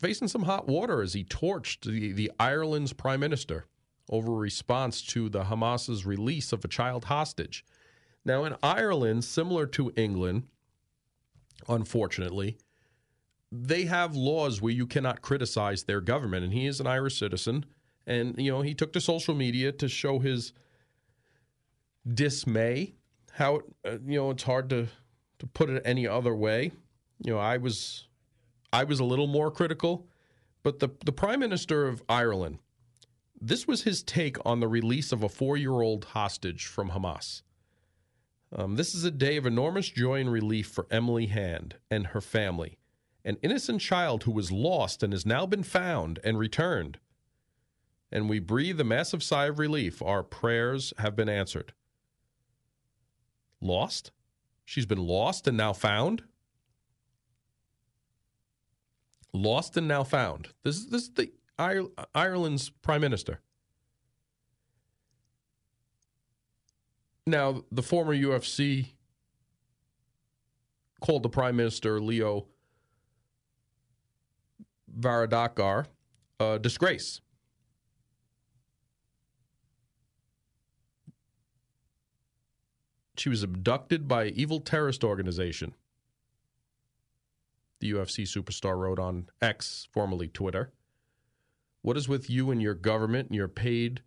facing 0.00 0.28
some 0.28 0.42
hot 0.42 0.66
water 0.66 1.02
as 1.02 1.12
he 1.12 1.22
torched 1.24 1.82
the, 1.82 2.12
the 2.12 2.32
Ireland's 2.40 2.92
prime 2.92 3.20
minister 3.20 3.66
over 4.10 4.32
a 4.32 4.36
response 4.36 5.02
to 5.02 5.28
the 5.28 5.44
Hamas's 5.44 6.04
release 6.04 6.52
of 6.52 6.64
a 6.64 6.68
child 6.68 7.04
hostage. 7.04 7.64
Now, 8.24 8.44
in 8.44 8.56
Ireland, 8.62 9.24
similar 9.24 9.66
to 9.66 9.92
England, 9.96 10.44
unfortunately, 11.68 12.58
they 13.52 13.84
have 13.84 14.16
laws 14.16 14.60
where 14.60 14.72
you 14.72 14.86
cannot 14.86 15.22
criticize 15.22 15.84
their 15.84 16.00
government. 16.00 16.44
And 16.44 16.52
he 16.52 16.66
is 16.66 16.80
an 16.80 16.86
Irish 16.86 17.18
citizen. 17.18 17.66
And, 18.06 18.34
you 18.38 18.50
know, 18.50 18.62
he 18.62 18.74
took 18.74 18.92
to 18.94 19.00
social 19.00 19.34
media 19.34 19.72
to 19.72 19.88
show 19.88 20.18
his 20.18 20.52
dismay. 22.12 22.94
How, 23.32 23.60
uh, 23.84 23.98
you 24.06 24.18
know, 24.18 24.30
it's 24.30 24.42
hard 24.42 24.70
to, 24.70 24.88
to 25.38 25.46
put 25.46 25.70
it 25.70 25.82
any 25.84 26.06
other 26.06 26.34
way. 26.34 26.72
You 27.22 27.34
know, 27.34 27.38
I 27.38 27.58
was 27.58 28.08
I 28.72 28.84
was 28.84 29.00
a 29.00 29.04
little 29.04 29.26
more 29.26 29.50
critical, 29.50 30.06
but 30.62 30.78
the 30.78 30.90
the 31.04 31.12
Prime 31.12 31.40
Minister 31.40 31.86
of 31.86 32.02
Ireland, 32.08 32.58
this 33.40 33.66
was 33.66 33.82
his 33.82 34.02
take 34.02 34.36
on 34.44 34.60
the 34.60 34.68
release 34.68 35.12
of 35.12 35.22
a 35.22 35.28
four 35.28 35.56
year 35.56 35.80
old 35.80 36.04
hostage 36.06 36.66
from 36.66 36.90
Hamas. 36.90 37.42
Um, 38.54 38.76
this 38.76 38.94
is 38.94 39.04
a 39.04 39.10
day 39.10 39.36
of 39.36 39.46
enormous 39.46 39.88
joy 39.88 40.20
and 40.20 40.32
relief 40.32 40.68
for 40.68 40.86
Emily 40.90 41.26
Hand 41.26 41.76
and 41.90 42.08
her 42.08 42.20
family, 42.20 42.78
an 43.24 43.38
innocent 43.42 43.80
child 43.80 44.24
who 44.24 44.32
was 44.32 44.50
lost 44.50 45.02
and 45.02 45.12
has 45.12 45.24
now 45.24 45.46
been 45.46 45.62
found 45.62 46.18
and 46.24 46.38
returned. 46.38 46.98
And 48.10 48.28
we 48.28 48.40
breathe 48.40 48.80
a 48.80 48.84
massive 48.84 49.22
sigh 49.22 49.46
of 49.46 49.60
relief. 49.60 50.02
Our 50.02 50.24
prayers 50.24 50.92
have 50.98 51.14
been 51.14 51.28
answered. 51.28 51.72
Lost? 53.60 54.10
She's 54.64 54.86
been 54.86 55.06
lost 55.06 55.46
and 55.46 55.56
now 55.56 55.72
found? 55.72 56.24
Lost 59.32 59.76
and 59.76 59.86
now 59.86 60.04
found. 60.04 60.48
This 60.64 60.76
is 60.76 60.86
this 60.88 61.02
is 61.02 61.10
the 61.10 61.32
Ireland's 62.14 62.70
prime 62.70 63.00
minister. 63.00 63.40
Now, 67.26 67.62
the 67.70 67.82
former 67.82 68.14
UFC 68.14 68.88
called 71.00 71.22
the 71.22 71.28
prime 71.28 71.56
minister 71.56 72.00
Leo 72.00 72.46
Varadkar 74.98 75.86
a 76.40 76.58
disgrace. 76.58 77.20
She 83.16 83.28
was 83.28 83.42
abducted 83.42 84.08
by 84.08 84.28
evil 84.28 84.60
terrorist 84.60 85.04
organization. 85.04 85.74
The 87.80 87.92
UFC 87.92 88.24
superstar 88.24 88.76
wrote 88.76 88.98
on 88.98 89.26
X, 89.40 89.88
formerly 89.90 90.28
Twitter. 90.28 90.72
What 91.82 91.96
is 91.96 92.08
with 92.08 92.28
you 92.28 92.50
and 92.50 92.60
your 92.60 92.74
government 92.74 93.28
and 93.28 93.36
your 93.36 93.48
paid 93.48 94.02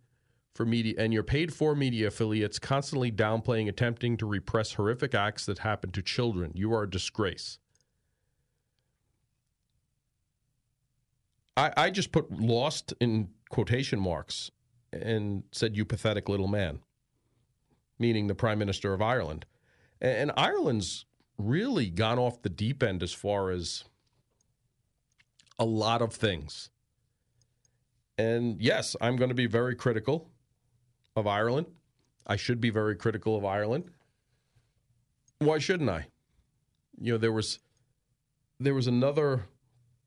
for 0.54 0.64
media 0.64 0.94
and 0.96 1.12
your 1.12 1.24
paid 1.24 1.52
for 1.52 1.74
media 1.74 2.06
affiliates 2.06 2.60
constantly 2.60 3.10
downplaying, 3.10 3.68
attempting 3.68 4.16
to 4.18 4.26
repress 4.26 4.74
horrific 4.74 5.14
acts 5.14 5.44
that 5.46 5.58
happen 5.58 5.90
to 5.90 6.02
children? 6.02 6.52
You 6.54 6.72
are 6.72 6.84
a 6.84 6.90
disgrace. 6.90 7.58
I, 11.56 11.72
I 11.76 11.90
just 11.90 12.12
put 12.12 12.30
lost 12.32 12.94
in 13.00 13.28
quotation 13.48 14.00
marks 14.00 14.50
and 14.92 15.42
said, 15.52 15.76
You 15.76 15.84
pathetic 15.84 16.28
little 16.28 16.48
man, 16.48 16.80
meaning 17.98 18.28
the 18.28 18.34
Prime 18.34 18.58
Minister 18.58 18.92
of 18.92 19.02
Ireland. 19.02 19.46
And, 20.00 20.30
and 20.30 20.32
Ireland's 20.36 21.06
really 21.38 21.90
gone 21.90 22.18
off 22.18 22.42
the 22.42 22.48
deep 22.48 22.82
end 22.82 23.02
as 23.02 23.12
far 23.12 23.50
as 23.50 23.84
a 25.58 25.64
lot 25.64 26.02
of 26.02 26.12
things. 26.12 26.70
And 28.16 28.60
yes, 28.60 28.94
I'm 29.00 29.16
going 29.16 29.30
to 29.30 29.34
be 29.34 29.46
very 29.46 29.74
critical 29.74 30.30
of 31.16 31.26
Ireland. 31.26 31.66
I 32.26 32.36
should 32.36 32.60
be 32.60 32.70
very 32.70 32.96
critical 32.96 33.36
of 33.36 33.44
Ireland. 33.44 33.90
Why 35.38 35.58
shouldn't 35.58 35.90
I? 35.90 36.06
You 36.98 37.12
know, 37.12 37.18
there 37.18 37.32
was 37.32 37.58
there 38.60 38.74
was 38.74 38.86
another 38.86 39.46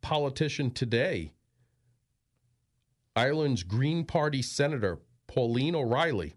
politician 0.02 0.72
today. 0.72 1.34
Ireland's 3.16 3.64
Green 3.64 4.06
Party 4.06 4.42
Senator 4.42 5.00
Pauline 5.28 5.76
O'Reilly 5.76 6.37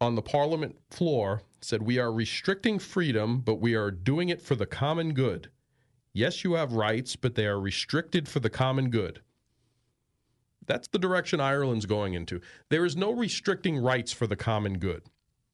on 0.00 0.14
the 0.14 0.22
parliament 0.22 0.76
floor 0.90 1.42
said 1.60 1.82
we 1.82 1.98
are 1.98 2.12
restricting 2.12 2.78
freedom, 2.78 3.40
but 3.40 3.56
we 3.56 3.74
are 3.74 3.90
doing 3.90 4.30
it 4.30 4.40
for 4.40 4.54
the 4.54 4.66
common 4.66 5.12
good. 5.12 5.50
Yes, 6.12 6.42
you 6.42 6.54
have 6.54 6.72
rights, 6.72 7.16
but 7.16 7.34
they 7.34 7.46
are 7.46 7.60
restricted 7.60 8.28
for 8.28 8.40
the 8.40 8.50
common 8.50 8.90
good. 8.90 9.20
That's 10.66 10.88
the 10.88 10.98
direction 10.98 11.40
Ireland's 11.40 11.86
going 11.86 12.14
into. 12.14 12.40
There 12.68 12.84
is 12.84 12.96
no 12.96 13.12
restricting 13.12 13.78
rights 13.78 14.12
for 14.12 14.26
the 14.26 14.36
common 14.36 14.78
good. 14.78 15.02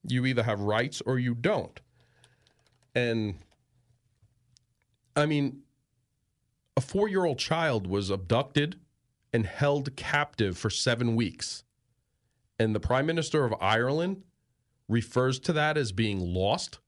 You 0.03 0.25
either 0.27 0.43
have 0.43 0.61
rights 0.61 1.03
or 1.05 1.19
you 1.19 1.35
don't. 1.35 1.81
And 2.95 3.37
I 5.15 5.27
mean, 5.27 5.63
a 6.77 6.81
four 6.81 7.09
year 7.09 7.25
old 7.25 7.39
child 7.39 7.87
was 7.87 8.11
abducted 8.11 8.79
and 9.33 9.47
held 9.47 9.97
captive 9.97 10.57
for 10.57 10.71
seven 10.71 11.17
weeks. 11.17 11.65
And 12.59 12.75
the 12.75 12.81
Prime 12.81 13.07
Minister 13.07 13.45
of 13.45 13.55
Ireland 13.61 14.23
refers 14.89 15.39
to 15.41 15.53
that 15.53 15.77
as 15.77 15.93
being 15.93 16.21
lost. 16.21 16.79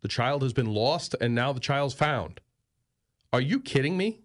The 0.00 0.08
child 0.08 0.42
has 0.42 0.52
been 0.52 0.72
lost 0.72 1.14
and 1.20 1.34
now 1.34 1.52
the 1.52 1.60
child's 1.60 1.94
found. 1.94 2.40
Are 3.32 3.40
you 3.40 3.60
kidding 3.60 3.96
me? 3.96 4.20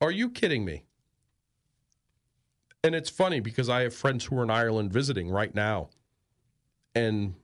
Are 0.00 0.10
you 0.10 0.30
kidding 0.30 0.64
me? 0.64 0.84
And 2.82 2.94
it's 2.94 3.08
funny 3.08 3.40
because 3.40 3.68
I 3.68 3.82
have 3.82 3.94
friends 3.94 4.26
who 4.26 4.38
are 4.38 4.42
in 4.42 4.50
Ireland 4.50 4.92
visiting 4.92 5.30
right 5.30 5.54
now. 5.54 5.88
And 6.94 7.34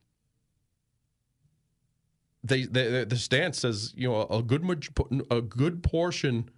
they, 2.45 2.65
they 2.65 3.05
the 3.05 3.17
stance 3.17 3.59
says, 3.59 3.95
you 3.97 4.09
know, 4.09 4.27
a 4.29 4.43
good 4.43 4.63
a 5.31 5.41
good 5.41 5.83
portion 5.83 6.51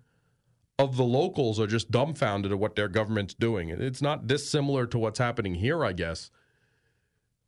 of 0.79 0.97
the 0.97 1.05
locals 1.05 1.61
are 1.61 1.67
just 1.67 1.91
dumbfounded 1.91 2.53
at 2.53 2.59
what 2.59 2.77
their 2.77 2.89
government's 2.89 3.35
doing. 3.35 3.69
It's 3.69 4.03
not 4.03 4.27
dissimilar 4.27 4.87
to 4.87 4.99
what's 4.99 5.19
happening 5.19 5.55
here, 5.55 5.85
I 5.85 5.93
guess. 5.93 6.31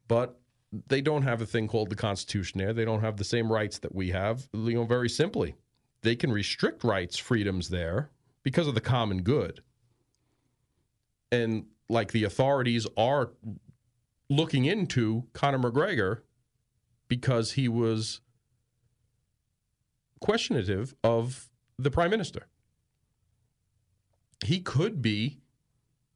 But 0.08 0.38
they 0.88 1.00
don't 1.00 1.22
have 1.22 1.40
a 1.40 1.46
thing 1.46 1.68
called 1.68 1.90
the 1.90 1.96
Constitution 1.96 2.58
there. 2.58 2.72
They 2.72 2.84
don't 2.84 3.00
have 3.00 3.16
the 3.16 3.24
same 3.24 3.50
rights 3.50 3.78
that 3.78 3.94
we 3.94 4.10
have. 4.10 4.48
You 4.52 4.74
know, 4.74 4.84
very 4.84 5.08
simply, 5.08 5.54
they 6.02 6.16
can 6.16 6.32
restrict 6.32 6.84
rights, 6.84 7.16
freedoms 7.16 7.70
there, 7.70 8.10
because 8.42 8.66
of 8.66 8.74
the 8.74 8.80
common 8.80 9.22
good. 9.22 9.62
And 11.32 11.66
like 11.88 12.12
the 12.12 12.24
authorities 12.24 12.86
are 12.96 13.32
looking 14.28 14.64
into 14.64 15.24
Conor 15.32 15.58
McGregor 15.58 16.20
because 17.08 17.52
he 17.52 17.68
was 17.68 18.20
questionative 20.20 20.94
of 21.04 21.48
the 21.78 21.90
prime 21.90 22.10
minister. 22.10 22.46
He 24.44 24.60
could 24.60 25.00
be 25.00 25.40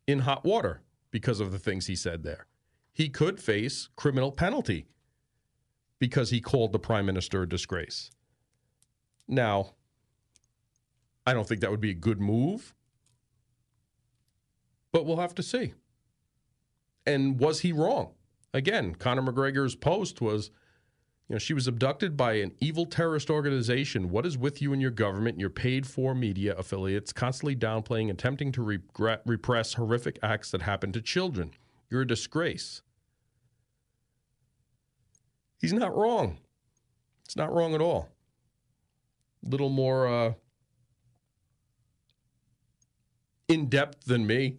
in 0.06 0.20
hot 0.20 0.44
water 0.44 0.82
because 1.10 1.40
of 1.40 1.50
the 1.52 1.58
things 1.58 1.86
he 1.86 1.96
said 1.96 2.22
there. 2.22 2.46
He 2.92 3.08
could 3.08 3.40
face 3.40 3.88
criminal 3.96 4.32
penalty 4.32 4.86
because 5.98 6.30
he 6.30 6.40
called 6.40 6.72
the 6.72 6.78
prime 6.78 7.06
minister 7.06 7.42
a 7.42 7.48
disgrace. 7.48 8.10
Now, 9.26 9.74
I 11.26 11.34
don't 11.34 11.46
think 11.46 11.60
that 11.60 11.70
would 11.70 11.80
be 11.80 11.90
a 11.90 11.94
good 11.94 12.20
move, 12.20 12.74
but 14.92 15.04
we'll 15.04 15.18
have 15.18 15.34
to 15.36 15.42
see. 15.42 15.74
And 17.06 17.38
was 17.38 17.60
he 17.60 17.72
wrong? 17.72 18.12
Again, 18.52 18.94
Conor 18.94 19.22
McGregor's 19.22 19.74
post 19.74 20.20
was, 20.20 20.50
you 21.28 21.34
know, 21.34 21.38
she 21.38 21.52
was 21.52 21.66
abducted 21.66 22.16
by 22.16 22.34
an 22.34 22.52
evil 22.58 22.86
terrorist 22.86 23.28
organization. 23.28 24.08
What 24.08 24.24
is 24.24 24.38
with 24.38 24.62
you 24.62 24.72
and 24.72 24.80
your 24.80 24.90
government 24.90 25.34
and 25.34 25.40
your 25.40 25.50
paid 25.50 25.86
for 25.86 26.14
media 26.14 26.54
affiliates 26.56 27.12
constantly 27.12 27.54
downplaying, 27.54 28.10
attempting 28.10 28.50
to 28.52 28.62
regret, 28.62 29.20
repress 29.26 29.74
horrific 29.74 30.18
acts 30.22 30.50
that 30.52 30.62
happen 30.62 30.90
to 30.92 31.02
children? 31.02 31.52
You're 31.90 32.02
a 32.02 32.06
disgrace. 32.06 32.80
He's 35.60 35.72
not 35.72 35.94
wrong. 35.94 36.38
It's 37.26 37.36
not 37.36 37.52
wrong 37.52 37.74
at 37.74 37.82
all. 37.82 38.08
A 39.44 39.50
little 39.50 39.68
more 39.68 40.06
uh, 40.06 40.32
in 43.48 43.68
depth 43.68 44.06
than 44.06 44.26
me. 44.26 44.56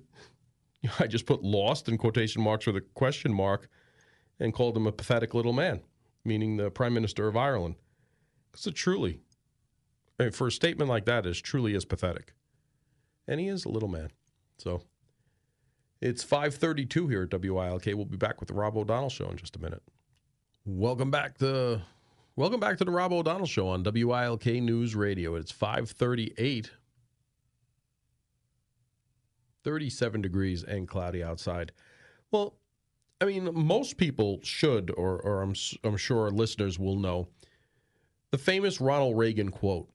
I 0.99 1.07
just 1.07 1.25
put 1.25 1.43
lost 1.43 1.89
in 1.89 1.97
quotation 1.97 2.43
marks 2.43 2.67
with 2.67 2.75
a 2.75 2.81
question 2.81 3.33
mark 3.33 3.69
and 4.39 4.53
called 4.53 4.77
him 4.77 4.87
a 4.87 4.91
pathetic 4.91 5.33
little 5.33 5.51
man, 5.51 5.81
meaning 6.29 6.55
the 6.55 6.69
Prime 6.69 6.93
Minister 6.93 7.27
of 7.27 7.35
Ireland. 7.35 7.75
Because 8.51 8.67
it 8.67 8.75
truly, 8.75 9.19
I 10.19 10.23
mean, 10.23 10.31
for 10.31 10.47
a 10.47 10.51
statement 10.51 10.89
like 10.89 11.05
that, 11.05 11.25
is 11.25 11.41
truly 11.41 11.75
is 11.75 11.83
pathetic. 11.83 12.33
And 13.27 13.39
he 13.39 13.47
is 13.47 13.65
a 13.65 13.69
little 13.69 13.89
man. 13.89 14.11
So 14.57 14.83
it's 16.01 16.23
532 16.23 17.07
here 17.07 17.23
at 17.23 17.41
WILK. 17.41 17.85
We'll 17.87 18.05
be 18.05 18.17
back 18.17 18.39
with 18.39 18.47
the 18.47 18.53
Rob 18.53 18.77
O'Donnell 18.77 19.09
Show 19.09 19.29
in 19.29 19.37
just 19.37 19.55
a 19.55 19.59
minute. 19.59 19.83
Welcome 20.65 21.09
back 21.09 21.37
to 21.39 21.81
welcome 22.35 22.59
back 22.59 22.77
to 22.77 22.85
the 22.85 22.91
Rob 22.91 23.11
O'Donnell 23.11 23.47
Show 23.47 23.67
on 23.67 23.83
WILK 23.83 24.45
News 24.45 24.95
Radio. 24.95 25.35
It's 25.35 25.51
538 25.51 26.71
37 29.63 30.21
degrees 30.21 30.63
and 30.63 30.87
cloudy 30.87 31.23
outside. 31.23 31.71
Well, 32.31 32.55
I 33.21 33.25
mean, 33.25 33.49
most 33.53 33.97
people 33.97 34.39
should, 34.43 34.91
or, 34.91 35.19
or 35.19 35.41
I'm, 35.41 35.53
I'm 35.83 35.97
sure 35.97 36.29
listeners 36.31 36.79
will 36.79 36.97
know, 36.97 37.27
the 38.31 38.37
famous 38.37 38.79
Ronald 38.79 39.17
Reagan 39.17 39.49
quote, 39.49 39.89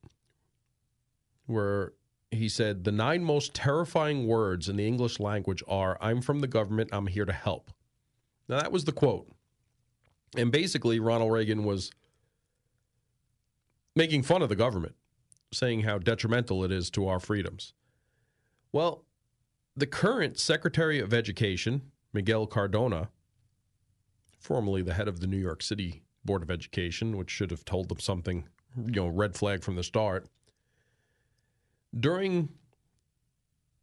where 1.47 1.93
he 2.31 2.49
said, 2.49 2.85
The 2.85 2.93
nine 2.93 3.25
most 3.25 3.55
terrifying 3.55 4.27
words 4.27 4.69
in 4.69 4.77
the 4.77 4.87
English 4.87 5.21
language 5.21 5.63
are, 5.67 5.97
I'm 6.01 6.21
from 6.21 6.41
the 6.41 6.47
government, 6.47 6.91
I'm 6.93 7.07
here 7.07 7.25
to 7.25 7.33
help. 7.33 7.71
Now, 8.49 8.61
that 8.61 8.73
was 8.73 8.85
the 8.85 8.93
quote. 8.93 9.29
And 10.37 10.53
basically, 10.53 10.99
Ronald 10.99 11.33
Reagan 11.33 11.65
was 11.65 11.91
making 13.97 14.25
fun 14.25 14.43
of 14.43 14.49
the 14.49 14.57
government, 14.57 14.97
saying 15.53 15.83
how 15.83 15.99
detrimental 15.99 16.65
it 16.65 16.73
is 16.73 16.91
to 16.91 17.07
our 17.07 17.21
freedoms. 17.21 17.73
Well, 18.73 19.05
the 19.77 19.87
current 19.87 20.39
Secretary 20.39 20.99
of 20.99 21.15
Education, 21.15 21.93
Miguel 22.15 22.47
Cardona, 22.47 23.11
formerly 24.39 24.81
the 24.81 24.95
head 24.95 25.09
of 25.09 25.21
the 25.21 25.27
New 25.27 25.37
York 25.37 25.63
City 25.63 26.03
Board 26.25 26.43
of 26.43 26.51
Education, 26.51 27.17
which 27.17 27.29
should 27.29 27.51
have 27.51 27.65
told 27.65 27.89
them 27.89 27.99
something, 27.99 28.49
you 28.77 28.93
know, 28.93 29.09
red 29.09 29.35
flag 29.35 29.63
from 29.63 29.75
the 29.75 29.83
start. 29.83 30.27
During 31.99 32.49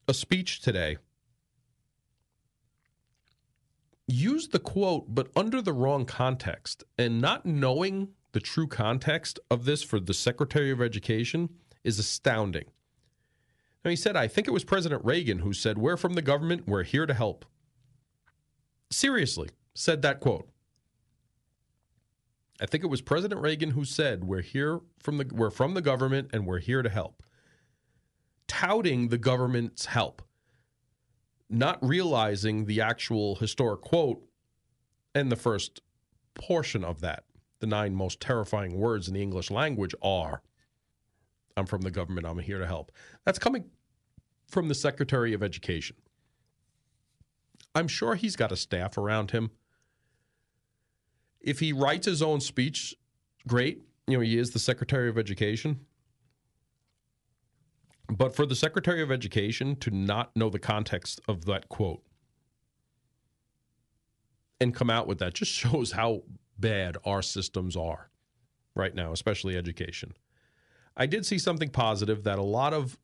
a 0.08 0.14
speech 0.14 0.62
today, 0.62 0.98
used 4.08 4.52
the 4.52 4.60
quote, 4.60 5.06
but 5.14 5.30
under 5.36 5.62
the 5.62 5.74
wrong 5.74 6.06
context. 6.06 6.84
And 6.98 7.22
not 7.22 7.46
knowing 7.46 8.10
the 8.32 8.40
true 8.40 8.68
context 8.68 9.40
of 9.50 9.66
this 9.66 9.84
for 9.84 10.00
the 10.00 10.14
Secretary 10.14 10.72
of 10.72 10.82
Education 10.82 11.50
is 11.84 12.00
astounding. 12.00 12.66
Now, 13.84 13.90
he 13.90 13.96
said, 13.96 14.16
I 14.16 14.28
think 14.28 14.48
it 14.48 14.52
was 14.52 14.64
President 14.64 15.04
Reagan 15.04 15.40
who 15.40 15.54
said, 15.54 15.78
We're 15.78 15.98
from 15.98 16.14
the 16.14 16.22
government, 16.22 16.68
we're 16.68 16.84
here 16.84 17.06
to 17.06 17.14
help. 17.14 17.46
Seriously, 18.92 19.50
said 19.74 20.02
that 20.02 20.20
quote. 20.20 20.50
I 22.60 22.66
think 22.66 22.84
it 22.84 22.88
was 22.88 23.02
President 23.02 23.42
Reagan 23.42 23.72
who 23.72 23.86
said, 23.86 24.26
"We're 24.26 24.42
here 24.42 24.82
from 25.00 25.18
the 25.18 25.26
we're 25.34 25.50
from 25.50 25.74
the 25.74 25.82
government 25.82 26.30
and 26.34 26.46
we're 26.46 26.60
here 26.60 26.84
to 26.84 26.90
help." 26.90 27.24
Touting 28.48 29.08
the 29.08 29.18
government's 29.18 29.86
help, 29.86 30.22
not 31.50 31.84
realizing 31.84 32.66
the 32.66 32.82
actual 32.82 33.36
historic 33.36 33.82
quote 33.82 34.28
and 35.16 35.32
the 35.32 35.38
first 35.38 35.82
portion 36.34 36.84
of 36.84 37.02
that. 37.02 37.26
The 37.60 37.68
nine 37.68 37.96
most 37.96 38.20
terrifying 38.20 38.78
words 38.78 39.08
in 39.08 39.14
the 39.14 39.22
English 39.22 39.50
language 39.50 39.96
are 40.02 40.44
I'm 41.58 41.66
from 41.66 41.82
the 41.82 41.92
government, 41.92 42.28
I'm 42.28 42.40
here 42.40 42.60
to 42.60 42.68
help. 42.68 42.92
That's 43.26 43.40
coming 43.40 43.70
from 44.48 44.68
the 44.68 44.76
Secretary 44.76 45.34
of 45.34 45.42
Education. 45.42 45.96
I'm 47.74 47.88
sure 47.88 48.16
he's 48.16 48.36
got 48.36 48.52
a 48.52 48.58
staff 48.58 48.98
around 48.98 49.32
him 49.32 49.52
if 51.44 51.60
he 51.60 51.74
writes 51.74 52.06
his 52.06 52.22
own 52.22 52.40
speech, 52.40 52.96
great. 53.48 53.82
You 54.08 54.18
know, 54.18 54.22
he 54.22 54.38
is 54.38 54.52
the 54.52 54.60
Secretary 54.60 55.10
of 55.10 55.18
Education. 55.18 55.82
But 58.08 58.36
for 58.36 58.46
the 58.46 58.56
Secretary 58.56 59.02
of 59.02 59.12
Education 59.12 59.76
to 59.78 59.92
not 59.92 60.36
know 60.36 60.50
the 60.50 60.60
context 60.60 61.22
of 61.28 61.46
that 61.46 61.70
quote 61.70 62.04
and 64.60 64.76
come 64.76 64.90
out 64.90 65.08
with 65.08 65.20
that 65.20 65.34
just 65.34 65.52
shows 65.52 65.94
how 65.94 66.24
bad 66.58 66.98
our 67.06 67.22
systems 67.22 67.76
are 67.76 68.10
right 68.76 68.94
now, 68.94 69.12
especially 69.12 69.58
education. 69.58 70.14
I 70.96 71.06
did 71.06 71.26
see 71.26 71.40
something 71.40 71.70
positive 71.70 72.24
that 72.24 72.38
a 72.38 72.44
lot 72.44 72.74
of 72.74 73.00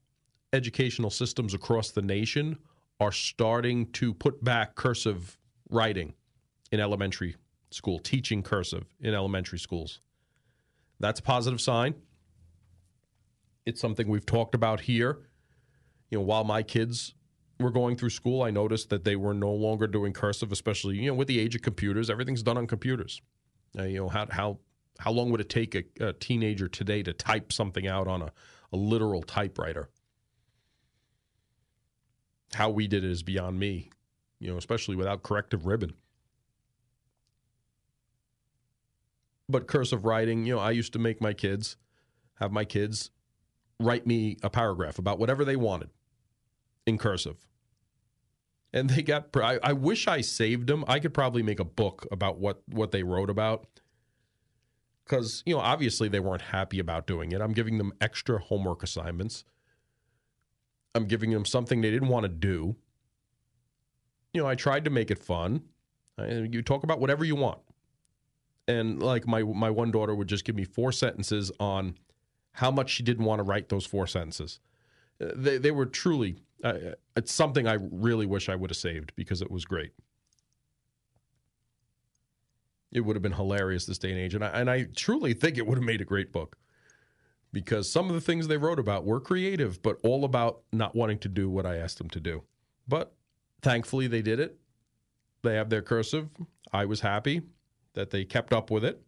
educational 0.54 1.10
systems 1.10 1.54
across 1.54 1.92
the 1.92 2.02
nation 2.02 2.58
are 3.00 3.12
starting 3.12 3.92
to 3.94 4.14
put 4.14 4.44
back 4.44 4.76
cursive 4.76 5.38
writing 5.70 6.14
in 6.72 6.80
elementary 6.80 7.36
school, 7.70 8.00
teaching 8.00 8.42
cursive 8.42 8.86
in 9.00 9.14
elementary 9.14 9.60
schools. 9.60 10.02
That's 11.00 11.20
a 11.20 11.24
positive 11.24 11.62
sign. 11.62 11.96
It's 13.66 13.82
something 13.82 14.08
we've 14.08 14.26
talked 14.26 14.56
about 14.56 14.82
here. 14.82 15.20
You 16.10 16.20
know, 16.20 16.24
while 16.24 16.44
my 16.44 16.64
kids 16.64 17.14
were 17.60 17.72
going 17.72 17.98
through 17.98 18.12
school, 18.12 18.42
I 18.42 18.52
noticed 18.52 18.90
that 18.90 19.04
they 19.04 19.16
were 19.16 19.34
no 19.34 19.52
longer 19.52 19.88
doing 19.88 20.14
cursive, 20.14 20.52
especially 20.52 20.98
you 20.98 21.08
know 21.08 21.14
with 21.14 21.28
the 21.28 21.40
age 21.40 21.56
of 21.56 21.62
computers. 21.62 22.10
Everything's 22.10 22.44
done 22.44 22.58
on 22.58 22.68
computers. 22.68 23.22
Uh, 23.78 23.84
you 23.84 23.98
know 23.98 24.08
how 24.08 24.26
how 24.30 24.60
how 25.00 25.12
long 25.12 25.30
would 25.32 25.42
it 25.42 25.50
take 25.50 25.76
a, 25.76 25.84
a 26.00 26.14
teenager 26.14 26.68
today 26.68 27.04
to 27.04 27.14
type 27.14 27.52
something 27.52 27.88
out 27.88 28.08
on 28.08 28.22
a, 28.22 28.32
a 28.72 28.78
literal 28.78 29.22
typewriter? 29.22 29.90
How 32.54 32.70
we 32.70 32.88
did 32.88 33.04
it 33.04 33.12
is 33.12 33.24
beyond 33.24 33.60
me. 33.60 33.90
You 34.40 34.52
know, 34.52 34.58
especially 34.58 34.96
without 34.96 35.24
corrective 35.24 35.66
ribbon. 35.66 35.94
but 39.50 39.68
cursive 39.68 40.06
writing, 40.06 40.46
you 40.46 40.56
know, 40.56 40.60
I 40.60 40.72
used 40.72 40.94
to 40.94 41.00
make 41.00 41.22
my 41.22 41.34
kids 41.34 41.78
have 42.36 42.52
my 42.52 42.66
kids 42.66 43.12
write 43.80 44.06
me 44.06 44.38
a 44.44 44.50
paragraph 44.50 45.00
about 45.00 45.20
whatever 45.20 45.46
they 45.46 45.56
wanted 45.56 45.90
in 46.86 46.98
cursive. 46.98 47.48
And 48.74 48.90
they 48.90 49.02
got, 49.02 49.30
I, 49.36 49.60
I 49.64 49.74
wish 49.74 50.08
I 50.08 50.22
saved 50.22 50.68
them. 50.68 50.84
I 50.88 51.00
could 51.00 51.14
probably 51.14 51.42
make 51.42 51.60
a 51.60 51.66
book 51.66 52.06
about 52.12 52.38
what, 52.38 52.62
what 52.68 52.92
they 52.92 53.04
wrote 53.04 53.30
about. 53.30 53.66
Because, 55.06 55.42
you 55.46 55.56
know, 55.56 55.62
obviously 55.62 56.10
they 56.10 56.20
weren't 56.20 56.42
happy 56.42 56.80
about 56.80 57.08
doing 57.08 57.32
it. 57.32 57.40
I'm 57.40 57.54
giving 57.54 57.78
them 57.78 57.94
extra 58.02 58.40
homework 58.40 58.84
assignments. 58.84 59.46
I'm 60.98 61.06
giving 61.06 61.32
them 61.32 61.46
something 61.46 61.82
they 61.82 61.92
didn't 61.92 62.10
want 62.10 62.24
to 62.24 62.30
do. 62.30 62.76
You 64.34 64.42
know, 64.42 64.48
I 64.48 64.56
tried 64.56 64.84
to 64.86 64.92
make 64.92 65.10
it 65.10 65.20
fun. 65.20 65.62
You 66.20 66.62
talk 66.62 66.84
about 66.84 67.00
whatever 67.00 67.24
you 67.24 67.36
want 67.36 67.60
and 68.68 69.02
like 69.02 69.26
my 69.26 69.42
my 69.44 69.70
one 69.70 69.92
daughter 69.92 70.14
would 70.14 70.28
just 70.28 70.44
give 70.44 70.56
me 70.56 70.64
four 70.64 70.92
sentences 70.92 71.52
on 71.60 71.96
how 72.54 72.72
much 72.72 72.90
she 72.90 73.04
didn't 73.04 73.26
want 73.26 73.40
to 73.40 73.44
write 73.44 73.70
those 73.70 73.86
four 73.86 74.06
sentences. 74.08 74.60
Uh, 75.22 75.28
they 75.36 75.58
they 75.58 75.72
were 75.72 75.86
truly 75.86 76.38
uh, 76.64 76.74
it's 77.16 77.32
something 77.32 77.68
I 77.68 77.78
really 77.92 78.26
wish 78.26 78.50
I 78.50 78.56
would 78.56 78.70
have 78.70 78.78
saved 78.78 79.14
because 79.16 79.42
it 79.42 79.50
was 79.50 79.66
great. 79.66 79.94
It 82.92 83.02
would 83.02 83.16
have 83.16 83.24
been 83.24 83.34
hilarious 83.34 83.86
this 83.86 83.98
day 83.98 84.12
and 84.12 84.20
age, 84.20 84.34
and 84.34 84.44
I, 84.44 84.48
and 84.48 84.70
I 84.70 84.88
truly 84.96 85.34
think 85.34 85.58
it 85.58 85.68
would 85.68 85.78
have 85.78 85.86
made 85.86 86.02
a 86.02 86.06
great 86.06 86.32
book 86.32 86.58
because 87.58 87.92
some 87.92 88.08
of 88.08 88.14
the 88.14 88.22
things 88.22 88.48
they 88.48 88.56
wrote 88.56 88.78
about 88.78 89.04
were 89.04 89.20
creative, 89.20 89.82
but 89.82 89.98
all 90.04 90.26
about 90.26 90.62
not 90.72 90.96
wanting 90.96 91.18
to 91.18 91.28
do 91.28 91.50
what 91.50 91.66
I 91.66 91.78
asked 91.78 91.98
them 91.98 92.08
to 92.12 92.20
do. 92.20 92.44
But 92.88 93.16
thankfully, 93.64 94.06
they 94.06 94.22
did 94.22 94.40
it. 94.40 94.60
They 95.42 95.56
have 95.56 95.72
their 95.72 95.82
cursive. 95.82 96.30
I 96.72 96.86
was 96.86 97.00
happy 97.00 97.42
that 97.96 98.12
they 98.12 98.26
kept 98.26 98.54
up 98.54 98.70
with 98.70 98.86
it. 98.86 99.02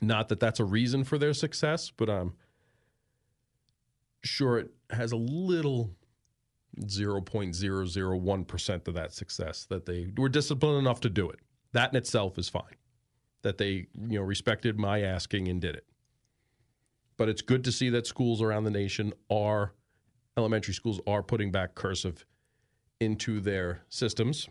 Not 0.00 0.28
that 0.30 0.40
that's 0.40 0.58
a 0.58 0.64
reason 0.64 1.04
for 1.04 1.16
their 1.16 1.32
success, 1.32 1.92
but 1.96 2.10
I'm 2.10 2.32
sure 4.24 4.58
it 4.58 4.70
has 4.90 5.12
a 5.12 5.16
little 5.16 5.94
0.001% 6.80 8.88
of 8.88 8.94
that 8.94 9.12
success 9.12 9.64
that 9.66 9.86
they 9.86 10.08
were 10.16 10.28
disciplined 10.28 10.78
enough 10.78 10.98
to 11.02 11.08
do 11.08 11.30
it. 11.30 11.38
That 11.70 11.92
in 11.92 11.96
itself 11.96 12.36
is 12.36 12.48
fine. 12.48 12.74
That 13.44 13.58
they, 13.58 13.86
you 14.08 14.18
know, 14.18 14.22
respected 14.22 14.78
my 14.78 15.02
asking 15.02 15.48
and 15.48 15.60
did 15.60 15.76
it. 15.76 15.86
But 17.16 17.28
it's 17.28 17.42
good 17.42 17.62
to 17.64 17.72
see 17.72 17.88
that 17.90 18.06
schools 18.06 18.42
around 18.42 18.64
the 18.64 18.70
nation 18.72 19.12
are 19.30 19.72
elementary 20.36 20.74
schools 20.74 21.00
are 21.06 21.22
putting 21.22 21.52
back 21.52 21.76
cursive 21.76 22.26
into 23.00 23.40
their 23.40 23.82
systems 23.88 24.48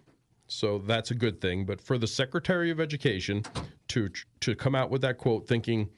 so 0.47 0.77
that's 0.79 1.11
a 1.11 1.15
good 1.15 1.41
thing. 1.41 1.65
But 1.65 1.81
for 1.81 1.97
the 1.97 2.07
Secretary 2.07 2.69
of 2.69 2.79
Education 2.79 3.43
to 3.89 4.09
to 4.41 4.55
come 4.55 4.75
out 4.75 4.89
with 4.89 5.01
that 5.01 5.17
quote, 5.17 5.47
thinking 5.47 5.89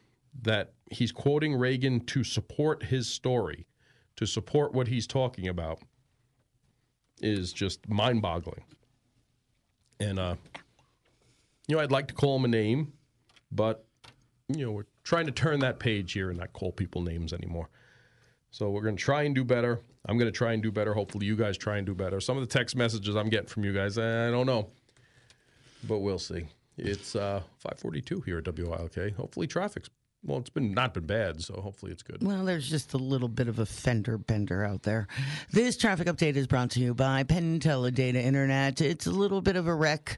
that 0.43 0.73
he's 0.91 1.11
quoting 1.11 1.55
Reagan 1.55 1.99
to 2.01 2.23
support 2.23 2.83
his 2.83 3.07
story, 3.07 3.65
to 4.15 4.25
support 4.25 4.73
what 4.73 4.87
he's 4.87 5.07
talking 5.07 5.47
about, 5.47 5.79
is 7.21 7.53
just 7.53 7.87
mind-boggling. 7.87 8.63
And 9.99 10.19
uh, 10.19 10.35
you 11.67 11.75
know, 11.75 11.81
I'd 11.81 11.91
like 11.91 12.07
to 12.07 12.13
call 12.13 12.35
him 12.35 12.45
a 12.45 12.49
name, 12.49 12.93
but 13.51 13.85
you 14.49 14.65
know, 14.65 14.71
we're 14.71 14.85
trying 15.03 15.25
to 15.25 15.31
turn 15.31 15.59
that 15.61 15.79
page 15.79 16.13
here 16.13 16.29
and 16.29 16.39
not 16.39 16.53
call 16.53 16.71
people 16.71 17.01
names 17.01 17.33
anymore. 17.33 17.69
So 18.51 18.69
we're 18.69 18.83
going 18.83 18.95
to 18.95 19.03
try 19.03 19.23
and 19.23 19.35
do 19.35 19.43
better. 19.43 19.81
I'm 20.05 20.17
going 20.17 20.31
to 20.31 20.37
try 20.37 20.53
and 20.53 20.61
do 20.61 20.71
better. 20.71 20.93
Hopefully, 20.93 21.25
you 21.25 21.35
guys 21.35 21.57
try 21.57 21.77
and 21.77 21.85
do 21.85 21.95
better. 21.95 22.21
Some 22.21 22.37
of 22.37 22.47
the 22.47 22.47
text 22.47 22.75
messages 22.75 23.15
I'm 23.15 23.29
getting 23.29 23.47
from 23.47 23.65
you 23.65 23.73
guys, 23.73 23.97
I 23.97 24.29
don't 24.29 24.45
know, 24.45 24.69
but 25.87 25.99
we'll 25.99 26.19
see. 26.19 26.47
It's 26.77 27.15
uh, 27.15 27.41
5:42 27.65 28.25
here 28.25 28.37
at 28.37 28.45
WILK. 28.45 29.15
Hopefully, 29.15 29.47
traffic's 29.47 29.89
well, 30.25 30.39
it's 30.39 30.49
been 30.49 30.73
not 30.73 30.93
been 30.93 31.05
bad, 31.05 31.43
so 31.43 31.61
hopefully 31.61 31.91
it's 31.91 32.01
good. 32.01 32.23
Well, 32.23 32.45
there's 32.45 32.67
just 32.67 32.93
a 32.93 32.97
little 32.97 33.27
bit 33.27 33.47
of 33.47 33.59
a 33.59 33.65
fender 33.65 34.17
bender 34.17 34.63
out 34.63 34.83
there. 34.83 35.07
This 35.51 35.77
traffic 35.77 36.07
update 36.07 36.35
is 36.35 36.47
brought 36.47 36.71
to 36.71 36.79
you 36.79 36.93
by 36.93 37.23
Penn 37.23 37.59
Data 37.59 38.19
Internet. 38.19 38.81
It's 38.81 39.05
a 39.05 39.11
little 39.11 39.41
bit 39.41 39.55
of 39.55 39.67
a 39.67 39.75
wreck 39.75 40.17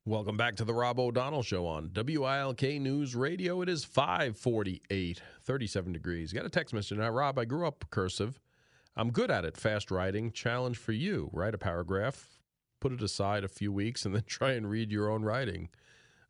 Welcome 0.08 0.38
back 0.38 0.56
to 0.56 0.64
the 0.64 0.74
Rob 0.74 1.02
O'Donnell 1.02 1.44
Show 1.44 1.68
on 1.68 1.92
WILK 1.94 2.80
News 2.80 3.14
Radio. 3.14 3.62
It 3.62 3.68
is 3.68 3.84
548, 3.84 5.22
37 5.44 5.92
degrees. 5.92 6.32
Got 6.32 6.46
a 6.46 6.50
text 6.50 6.74
message 6.74 6.98
now. 6.98 7.10
Rob, 7.10 7.38
I 7.38 7.44
grew 7.44 7.68
up 7.68 7.84
cursive. 7.90 8.40
I'm 8.96 9.12
good 9.12 9.30
at 9.30 9.44
it. 9.44 9.58
Fast 9.58 9.92
writing. 9.92 10.32
Challenge 10.32 10.78
for 10.78 10.94
you. 10.94 11.30
Write 11.34 11.54
a 11.54 11.58
paragraph, 11.58 12.40
put 12.80 12.94
it 12.94 13.02
aside 13.02 13.44
a 13.44 13.50
few 13.50 13.74
weeks, 13.74 14.06
and 14.06 14.16
then 14.16 14.24
try 14.28 14.52
and 14.52 14.70
read 14.70 14.94
your 14.94 15.10
own 15.10 15.26
writing. 15.26 15.68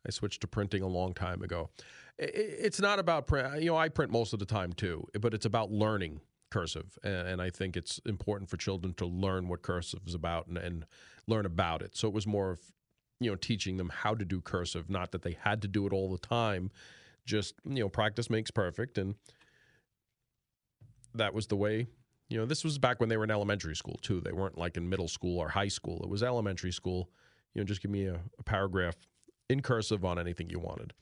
I 0.04 0.10
switched 0.10 0.40
to 0.40 0.48
printing 0.48 0.82
a 0.82 0.88
long 0.88 1.14
time 1.14 1.40
ago. 1.40 1.70
It's 2.18 2.80
not 2.80 2.98
about 2.98 3.28
print. 3.28 3.62
You 3.62 3.68
know, 3.68 3.76
I 3.76 3.90
print 3.90 4.10
most 4.10 4.32
of 4.32 4.40
the 4.40 4.44
time 4.44 4.72
too, 4.72 5.06
but 5.20 5.34
it's 5.34 5.46
about 5.46 5.70
learning 5.70 6.20
cursive. 6.50 6.98
And 7.04 7.40
I 7.40 7.50
think 7.50 7.76
it's 7.76 8.00
important 8.06 8.50
for 8.50 8.56
children 8.56 8.92
to 8.94 9.06
learn 9.06 9.46
what 9.46 9.62
cursive 9.62 10.00
is 10.04 10.14
about 10.14 10.48
and, 10.48 10.58
and 10.58 10.84
learn 11.28 11.46
about 11.46 11.80
it. 11.80 11.96
So 11.96 12.08
it 12.08 12.14
was 12.14 12.26
more 12.26 12.50
of, 12.50 12.60
you 13.20 13.30
know, 13.30 13.36
teaching 13.36 13.76
them 13.76 13.90
how 13.90 14.14
to 14.14 14.24
do 14.24 14.40
cursive, 14.40 14.88
not 14.88 15.12
that 15.12 15.22
they 15.22 15.36
had 15.40 15.62
to 15.62 15.68
do 15.68 15.86
it 15.86 15.92
all 15.92 16.10
the 16.10 16.18
time. 16.18 16.70
Just, 17.26 17.54
you 17.64 17.80
know, 17.80 17.88
practice 17.88 18.30
makes 18.30 18.50
perfect. 18.50 18.96
And 18.98 19.16
that 21.14 21.34
was 21.34 21.48
the 21.48 21.56
way 21.56 21.88
you 22.28 22.36
know, 22.36 22.44
this 22.44 22.62
was 22.62 22.78
back 22.78 23.00
when 23.00 23.08
they 23.08 23.16
were 23.16 23.24
in 23.24 23.30
elementary 23.30 23.74
school 23.74 23.98
too. 24.02 24.20
They 24.20 24.32
weren't 24.32 24.58
like 24.58 24.76
in 24.76 24.88
middle 24.88 25.08
school 25.08 25.38
or 25.38 25.48
high 25.48 25.68
school. 25.68 26.00
It 26.02 26.08
was 26.08 26.22
elementary 26.22 26.72
school. 26.72 27.10
You 27.54 27.62
know, 27.62 27.64
just 27.64 27.80
give 27.80 27.90
me 27.90 28.04
a, 28.04 28.20
a 28.38 28.42
paragraph 28.42 28.96
in 29.48 29.62
cursive 29.62 30.04
on 30.04 30.18
anything 30.18 30.50
you 30.50 30.58
wanted. 30.58 30.92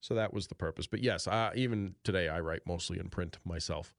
So 0.00 0.14
that 0.14 0.34
was 0.34 0.48
the 0.48 0.54
purpose. 0.54 0.86
But 0.86 1.02
yes, 1.02 1.26
uh, 1.28 1.50
even 1.54 1.94
today 2.02 2.28
I 2.28 2.40
write 2.40 2.62
mostly 2.66 2.98
in 2.98 3.08
print 3.08 3.38
myself. 3.44 3.94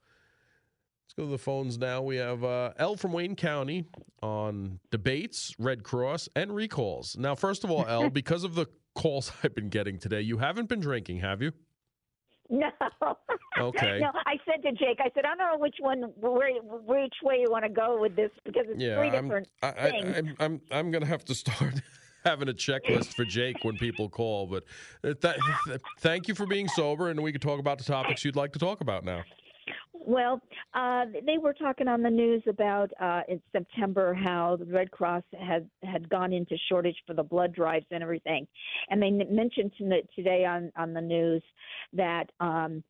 Let's 1.07 1.13
go 1.13 1.23
to 1.23 1.31
the 1.31 1.37
phones 1.37 1.77
now. 1.77 2.01
We 2.01 2.17
have 2.17 2.43
uh, 2.43 2.73
L 2.75 2.97
from 2.97 3.13
Wayne 3.13 3.37
County 3.37 3.85
on 4.21 4.81
debates, 4.91 5.55
Red 5.57 5.83
Cross, 5.83 6.27
and 6.35 6.53
recalls. 6.53 7.15
Now, 7.17 7.33
first 7.33 7.63
of 7.63 7.71
all, 7.71 7.85
L, 7.87 8.09
because 8.11 8.43
of 8.43 8.55
the 8.55 8.65
calls 8.93 9.31
I've 9.43 9.55
been 9.55 9.69
getting 9.69 9.99
today, 9.99 10.19
you 10.19 10.39
haven't 10.39 10.67
been 10.67 10.81
drinking, 10.81 11.19
have 11.19 11.41
you? 11.41 11.53
No. 12.49 12.69
Okay. 13.57 13.99
no, 13.99 14.11
I 14.25 14.35
said 14.45 14.61
to 14.63 14.71
Jake, 14.73 14.99
I 14.99 15.09
said, 15.13 15.23
I 15.23 15.29
don't 15.29 15.37
know 15.37 15.57
which 15.57 15.75
one, 15.79 16.01
where, 16.17 16.51
which 16.61 17.15
way 17.23 17.37
you 17.39 17.47
want 17.49 17.63
to 17.63 17.69
go 17.69 17.99
with 17.99 18.15
this 18.15 18.31
because 18.45 18.65
it's 18.67 18.79
yeah, 18.79 18.97
three 18.97 19.07
I'm, 19.07 19.23
different 19.23 19.47
I, 19.63 19.71
things. 19.71 20.05
I, 20.05 20.17
I'm, 20.17 20.35
I'm, 20.39 20.61
I'm 20.71 20.91
going 20.91 21.03
to 21.03 21.09
have 21.09 21.23
to 21.25 21.35
start 21.35 21.81
having 22.25 22.49
a 22.49 22.53
checklist 22.53 23.15
for 23.15 23.23
Jake 23.23 23.63
when 23.63 23.77
people 23.77 24.09
call. 24.09 24.45
But 24.45 24.65
uh, 25.03 25.13
th- 25.13 25.41
th- 25.67 25.81
thank 25.99 26.27
you 26.27 26.35
for 26.35 26.45
being 26.45 26.67
sober, 26.67 27.09
and 27.09 27.21
we 27.23 27.31
can 27.31 27.41
talk 27.41 27.59
about 27.59 27.77
the 27.77 27.85
topics 27.85 28.25
you'd 28.25 28.35
like 28.35 28.53
to 28.53 28.59
talk 28.59 28.81
about 28.81 29.05
now. 29.05 29.23
Well, 30.07 30.39
uh, 30.73 31.03
they 31.25 31.37
were 31.37 31.51
talking 31.51 31.89
on 31.89 32.01
the 32.01 32.09
news 32.09 32.41
about 32.47 32.89
uh, 32.97 33.23
in 33.27 33.41
September 33.51 34.13
how 34.13 34.55
the 34.55 34.63
Red 34.63 34.89
Cross 34.89 35.23
had 35.37 35.69
had 35.83 36.07
gone 36.07 36.31
into 36.31 36.55
shortage 36.69 36.95
for 37.05 37.13
the 37.13 37.23
blood 37.23 37.53
drives 37.53 37.85
and 37.91 38.01
everything, 38.01 38.47
and 38.89 39.03
they 39.03 39.11
mentioned 39.11 39.73
to, 39.77 40.01
today 40.15 40.45
on 40.45 40.71
on 40.77 40.93
the 40.93 41.01
news 41.01 41.43
that 41.91 42.31
um, 42.39 42.85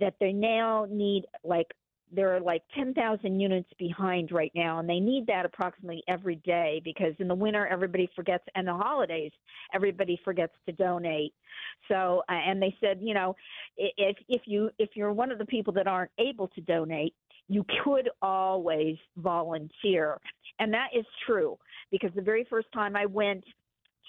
that 0.00 0.14
they 0.18 0.32
now 0.32 0.86
need 0.88 1.26
like 1.44 1.66
there 2.12 2.34
are 2.34 2.40
like 2.40 2.62
10,000 2.74 3.40
units 3.40 3.68
behind 3.78 4.32
right 4.32 4.52
now, 4.54 4.78
and 4.78 4.88
they 4.88 5.00
need 5.00 5.26
that 5.26 5.46
approximately 5.46 6.02
every 6.08 6.36
day 6.36 6.80
because 6.84 7.14
in 7.18 7.28
the 7.28 7.34
winter 7.34 7.66
everybody 7.66 8.08
forgets, 8.16 8.44
and 8.54 8.66
the 8.66 8.74
holidays 8.74 9.32
everybody 9.74 10.18
forgets 10.24 10.52
to 10.66 10.72
donate. 10.72 11.32
So, 11.88 12.22
uh, 12.28 12.32
and 12.32 12.60
they 12.60 12.74
said, 12.80 12.98
you 13.00 13.14
know, 13.14 13.36
if 13.76 14.16
if 14.28 14.42
you 14.46 14.70
if 14.78 14.90
you're 14.94 15.12
one 15.12 15.30
of 15.30 15.38
the 15.38 15.46
people 15.46 15.72
that 15.74 15.86
aren't 15.86 16.10
able 16.18 16.48
to 16.48 16.60
donate, 16.62 17.14
you 17.48 17.64
could 17.84 18.10
always 18.22 18.96
volunteer, 19.16 20.18
and 20.58 20.72
that 20.72 20.88
is 20.96 21.06
true 21.26 21.58
because 21.90 22.10
the 22.14 22.22
very 22.22 22.46
first 22.48 22.68
time 22.72 22.96
I 22.96 23.06
went 23.06 23.44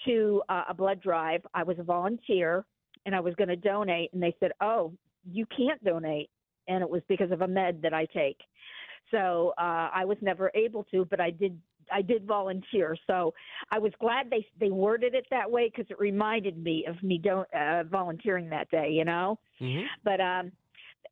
to 0.06 0.42
uh, 0.48 0.64
a 0.68 0.74
blood 0.74 1.00
drive, 1.00 1.42
I 1.54 1.62
was 1.62 1.78
a 1.78 1.84
volunteer 1.84 2.64
and 3.04 3.14
I 3.14 3.20
was 3.20 3.34
going 3.34 3.48
to 3.48 3.56
donate, 3.56 4.12
and 4.12 4.22
they 4.22 4.34
said, 4.38 4.52
oh, 4.60 4.92
you 5.30 5.46
can't 5.56 5.82
donate 5.84 6.30
and 6.68 6.82
it 6.82 6.88
was 6.88 7.02
because 7.08 7.30
of 7.30 7.40
a 7.42 7.48
med 7.48 7.80
that 7.82 7.94
I 7.94 8.06
take. 8.06 8.38
So 9.10 9.52
uh, 9.58 9.90
I 9.92 10.04
was 10.04 10.16
never 10.20 10.50
able 10.54 10.84
to, 10.84 11.04
but 11.04 11.20
I 11.20 11.30
did. 11.30 11.58
I 11.92 12.00
did 12.00 12.24
volunteer, 12.26 12.96
so 13.06 13.34
I 13.70 13.78
was 13.78 13.92
glad 14.00 14.30
they 14.30 14.46
they 14.58 14.70
worded 14.70 15.14
it 15.14 15.26
that 15.30 15.50
way 15.50 15.68
because 15.68 15.90
it 15.90 15.98
reminded 15.98 16.56
me 16.56 16.86
of 16.88 17.02
me 17.02 17.18
don't 17.18 17.52
uh, 17.52 17.82
volunteering 17.84 18.48
that 18.50 18.70
day, 18.70 18.90
you 18.90 19.04
know. 19.04 19.38
Mm-hmm. 19.60 19.84
But 20.04 20.20
um, 20.20 20.52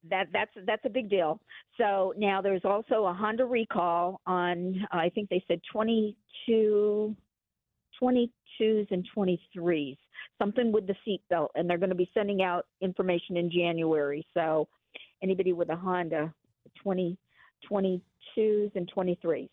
that 0.08 0.28
that's 0.32 0.52
that's 0.66 0.84
a 0.84 0.88
big 0.88 1.10
deal. 1.10 1.40
So 1.76 2.14
now 2.16 2.40
there's 2.40 2.64
also 2.64 3.04
a 3.06 3.12
Honda 3.12 3.44
recall 3.44 4.20
on. 4.26 4.86
Uh, 4.92 4.98
I 4.98 5.10
think 5.10 5.28
they 5.28 5.44
said 5.48 5.60
22, 5.70 7.14
22s 8.00 8.86
and 8.90 9.06
23s, 9.16 9.98
something 10.38 10.72
with 10.72 10.86
the 10.86 10.94
seatbelt, 11.06 11.48
and 11.54 11.68
they're 11.68 11.78
going 11.78 11.90
to 11.90 11.96
be 11.96 12.10
sending 12.14 12.42
out 12.42 12.66
information 12.80 13.36
in 13.36 13.50
January. 13.50 14.26
So 14.34 14.68
anybody 15.22 15.52
with 15.52 15.70
a 15.70 15.76
Honda, 15.76 16.32
20, 16.82 17.18
22s 17.70 18.74
and 18.74 18.90
23s. 18.94 19.48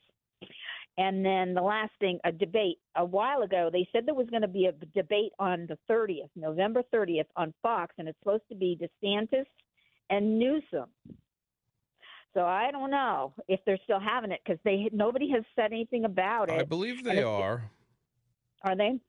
And 0.99 1.23
then 1.23 1.53
the 1.53 1.62
last 1.62 1.91
thing, 1.99 2.19
a 2.23 2.32
debate. 2.32 2.80
A 2.95 3.06
while 3.06 3.43
ago, 3.43 3.69
they 3.71 3.88
said 3.91 4.06
there 4.06 4.15
was 4.15 4.30
going 4.30 4.41
to 4.41 4.47
be 4.47 4.65
a 4.65 4.71
debate 4.95 5.32
on 5.38 5.67
the 5.67 5.77
30th, 5.89 6.30
November 6.36 6.82
30th, 6.91 7.27
on 7.36 7.53
Fox, 7.62 7.93
and 7.99 8.08
it's 8.08 8.17
supposed 8.19 8.47
to 8.49 8.56
be 8.56 8.80
DeSantis 8.82 9.45
and 10.10 10.39
Newsom. 10.39 10.89
So 12.34 12.45
I 12.45 12.71
don't 12.71 12.91
know 12.91 13.34
if 13.47 13.60
they're 13.65 13.80
still 13.84 13.99
having 13.99 14.32
it 14.32 14.41
because 14.45 14.60
they 14.63 14.89
nobody 14.91 15.30
has 15.32 15.43
said 15.56 15.71
anything 15.71 16.06
about 16.06 16.49
it. 16.49 16.60
I 16.60 16.63
believe 16.63 17.03
they 17.03 17.23
are. 17.23 17.69
Are 18.63 18.75
they? 18.75 18.99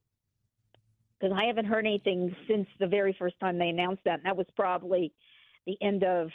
Because 1.19 1.37
I 1.37 1.45
haven't 1.45 1.67
heard 1.67 1.87
anything 1.87 2.35
since 2.49 2.67
the 2.79 2.87
very 2.87 3.15
first 3.19 3.39
time 3.41 3.59
they 3.59 3.69
announced 3.69 4.03
that, 4.05 4.15
and 4.15 4.25
that 4.25 4.37
was 4.37 4.47
probably 4.57 5.13
the 5.69 5.77
end 5.87 6.03
of 6.03 6.31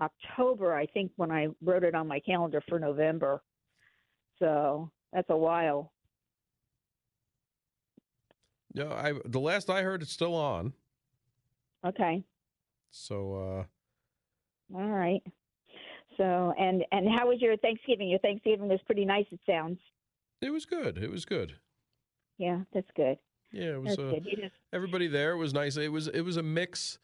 October, 0.00 0.74
I 0.74 0.86
think, 0.86 1.10
when 1.16 1.32
I 1.32 1.48
wrote 1.64 1.82
it 1.82 1.94
on 1.94 2.06
my 2.06 2.20
calendar 2.20 2.62
for 2.68 2.78
November. 2.78 3.42
So 4.38 4.90
That's 5.12 5.30
a 5.30 5.36
while. 5.36 5.92
No, 8.74 8.90
I 8.90 9.14
the 9.24 9.40
last 9.40 9.70
I 9.70 9.80
heard, 9.80 10.02
it's 10.02 10.12
still 10.12 10.34
on. 10.34 10.74
Okay. 11.84 12.22
So 12.90 13.66
uh, 14.74 14.76
all 14.78 14.90
right. 14.90 15.22
So 16.18 16.52
and 16.58 16.84
and 16.92 17.08
how 17.08 17.28
was 17.28 17.40
your 17.40 17.56
Thanksgiving? 17.56 18.10
Your 18.10 18.18
Thanksgiving 18.18 18.68
was 18.68 18.80
pretty 18.84 19.06
nice. 19.06 19.24
It 19.30 19.40
sounds. 19.46 19.78
It 20.42 20.50
was 20.50 20.66
good. 20.66 20.98
It 20.98 21.10
was 21.10 21.24
good. 21.24 21.54
Yeah, 22.36 22.60
that's 22.74 22.90
good. 22.94 23.16
Yeah, 23.52 23.76
it 23.76 23.82
was. 23.82 23.98
Uh, 23.98 24.02
good. 24.02 24.24
Just 24.24 24.52
everybody 24.74 25.06
there 25.06 25.38
was 25.38 25.54
nice. 25.54 25.78
It 25.78 25.90
was 25.90 26.08
it 26.08 26.20
was 26.20 26.36
a 26.36 26.42
mix. 26.42 26.98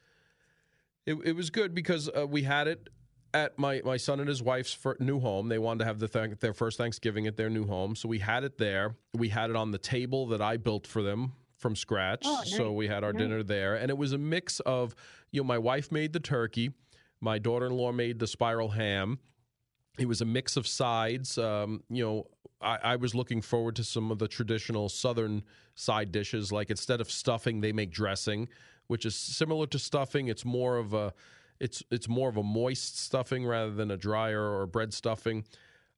It 1.07 1.17
it 1.25 1.37
was 1.37 1.51
good 1.51 1.75
because 1.75 2.09
uh, 2.09 2.27
we 2.27 2.43
had 2.43 2.69
it 2.69 2.89
at 3.35 3.59
my 3.59 3.81
my 3.85 3.97
son 3.97 4.21
and 4.21 4.29
his 4.29 4.43
wife's 4.43 4.77
new 5.01 5.21
home. 5.21 5.49
They 5.49 5.59
wanted 5.59 5.81
to 5.81 5.85
have 5.87 5.99
the 5.99 6.09
th- 6.09 6.39
their 6.41 6.53
first 6.55 6.79
Thanksgiving 6.79 7.27
at 7.27 7.37
their 7.37 7.51
new 7.51 7.67
home, 7.67 7.97
so 7.97 8.09
we 8.09 8.19
had 8.21 8.45
it 8.45 8.59
there. 8.59 8.97
We 9.15 9.29
had 9.31 9.51
it 9.51 9.57
on 9.57 9.71
the 9.71 9.79
table 9.79 10.27
that 10.29 10.41
I 10.43 10.57
built 10.57 10.87
for 10.87 11.03
them 11.03 11.33
from 11.57 11.77
scratch. 11.77 12.23
Oh, 12.25 12.37
nice. 12.39 12.57
So 12.57 12.73
we 12.73 12.89
had 12.89 13.05
our 13.05 13.13
Nice. 13.13 13.21
dinner 13.23 13.43
there, 13.43 13.75
and 13.77 13.91
it 13.91 13.97
was 13.99 14.13
a 14.13 14.19
mix 14.19 14.61
of 14.61 14.95
you 15.33 15.41
know 15.41 15.47
my 15.47 15.59
wife 15.59 15.91
made 15.91 16.13
the 16.13 16.21
turkey, 16.21 16.73
my 17.21 17.39
daughter 17.39 17.67
in 17.67 17.73
law 17.73 17.91
made 17.93 18.19
the 18.19 18.27
spiral 18.27 18.69
ham. 18.71 19.19
It 19.99 20.07
was 20.07 20.21
a 20.21 20.25
mix 20.25 20.57
of 20.57 20.67
sides. 20.67 21.37
Um, 21.37 21.83
you 21.91 22.03
know, 22.05 22.27
I, 22.63 22.79
I 22.83 22.97
was 22.97 23.15
looking 23.15 23.43
forward 23.43 23.77
to 23.77 23.85
some 23.85 24.11
of 24.11 24.19
the 24.19 24.27
traditional 24.29 24.89
Southern 24.89 25.43
side 25.75 26.13
dishes. 26.13 26.51
Like 26.51 26.71
instead 26.71 27.01
of 27.03 27.11
stuffing, 27.11 27.61
they 27.61 27.73
make 27.73 27.91
dressing, 27.91 28.49
which 28.93 29.07
is 29.07 29.17
similar 29.17 29.67
to 29.67 29.79
stuffing. 29.79 30.29
It's 30.29 30.45
more 30.45 30.77
of 30.77 30.93
a 30.93 31.15
it's 31.59 31.83
it's 31.91 32.09
more 32.09 32.29
of 32.29 32.37
a 32.37 32.43
moist 32.43 32.99
stuffing 32.99 33.47
rather 33.47 33.73
than 33.73 33.91
a 33.91 33.97
drier 33.97 34.43
or 34.57 34.67
bread 34.67 34.93
stuffing. 34.93 35.45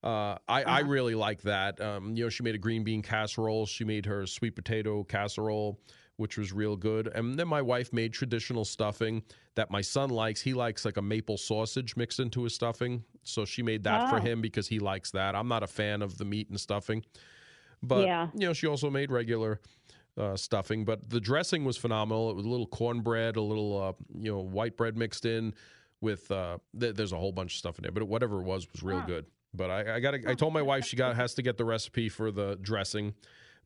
Uh, 0.05 0.37
I, 0.47 0.63
I 0.63 0.63
Uh-huh. 0.81 0.85
really 0.97 1.15
like 1.15 1.43
that. 1.43 1.81
Um, 1.81 2.15
you 2.17 2.23
know, 2.25 2.29
she 2.31 2.43
made 2.45 2.55
a 2.55 2.59
green 2.67 2.85
bean 2.85 3.03
casserole. 3.03 3.67
She 3.67 3.85
made 3.85 4.07
her 4.07 4.27
sweet 4.27 4.55
potato 4.55 5.03
casserole, 5.03 5.81
which 6.19 6.37
was 6.39 6.53
real 6.53 6.77
good. 6.77 7.07
And 7.09 7.37
then 7.39 7.49
my 7.49 7.63
wife 7.63 7.91
made 7.93 8.13
traditional 8.13 8.65
stuffing 8.67 9.23
that 9.57 9.71
my 9.71 9.81
son 9.81 10.11
likes. 10.11 10.41
He 10.43 10.53
likes 10.55 10.85
like 10.85 10.99
a 10.99 11.03
maple 11.03 11.39
sausage 11.39 11.97
mixed 11.97 12.21
into 12.21 12.45
his 12.45 12.55
stuffing. 12.55 13.03
So 13.23 13.45
she 13.47 13.63
made 13.63 13.83
that 13.85 14.09
for 14.11 14.19
Oh. 14.19 14.23
him 14.29 14.41
because 14.43 14.69
he 14.69 14.79
likes 14.79 15.11
that. 15.13 15.35
I'm 15.35 15.49
not 15.49 15.63
a 15.63 15.67
fan 15.81 16.03
of 16.03 16.19
the 16.19 16.25
meat 16.27 16.49
and 16.51 16.61
stuffing. 16.61 17.03
But, 17.83 18.05
Yeah. 18.07 18.29
you 18.35 18.47
know, 18.47 18.53
she 18.53 18.67
also 18.67 18.91
made 18.91 19.11
regular 19.11 19.61
uh, 20.19 20.37
stuffing. 20.37 20.85
But 20.85 21.11
the 21.11 21.21
dressing 21.21 21.65
was 21.65 21.77
phenomenal. 21.77 22.31
It 22.31 22.37
was 22.37 22.47
a 22.47 22.49
little 22.49 22.67
cornbread, 22.67 23.37
a 23.37 23.43
little, 23.43 23.83
uh, 23.83 23.93
you 24.19 24.31
know, 24.33 24.41
white 24.41 24.77
bread 24.77 24.97
mixed 24.97 25.25
in 25.27 25.55
with, 26.01 26.31
uh, 26.31 26.59
th- 26.79 26.95
there's 26.95 27.13
a 27.13 27.17
whole 27.19 27.33
bunch 27.33 27.55
of 27.55 27.59
stuff 27.59 27.79
in 27.79 27.83
there. 27.83 27.93
But 27.93 28.05
whatever 28.05 28.41
it 28.41 28.45
was 28.45 28.71
was 28.71 28.83
real 28.83 28.99
Wow. 28.99 29.07
good. 29.07 29.27
But 29.57 29.71
I, 29.71 29.97
I 29.97 30.01
got. 30.01 30.15
I 30.27 30.35
told 30.35 30.53
my 30.53 30.63
wife 30.63 30.85
she 30.85 30.97
got 30.97 31.15
has 31.15 31.35
to 31.35 31.43
get 31.43 31.57
the 31.57 31.65
recipe 31.65 32.09
for 32.09 32.33
the 32.33 32.59
dressing. 32.61 33.15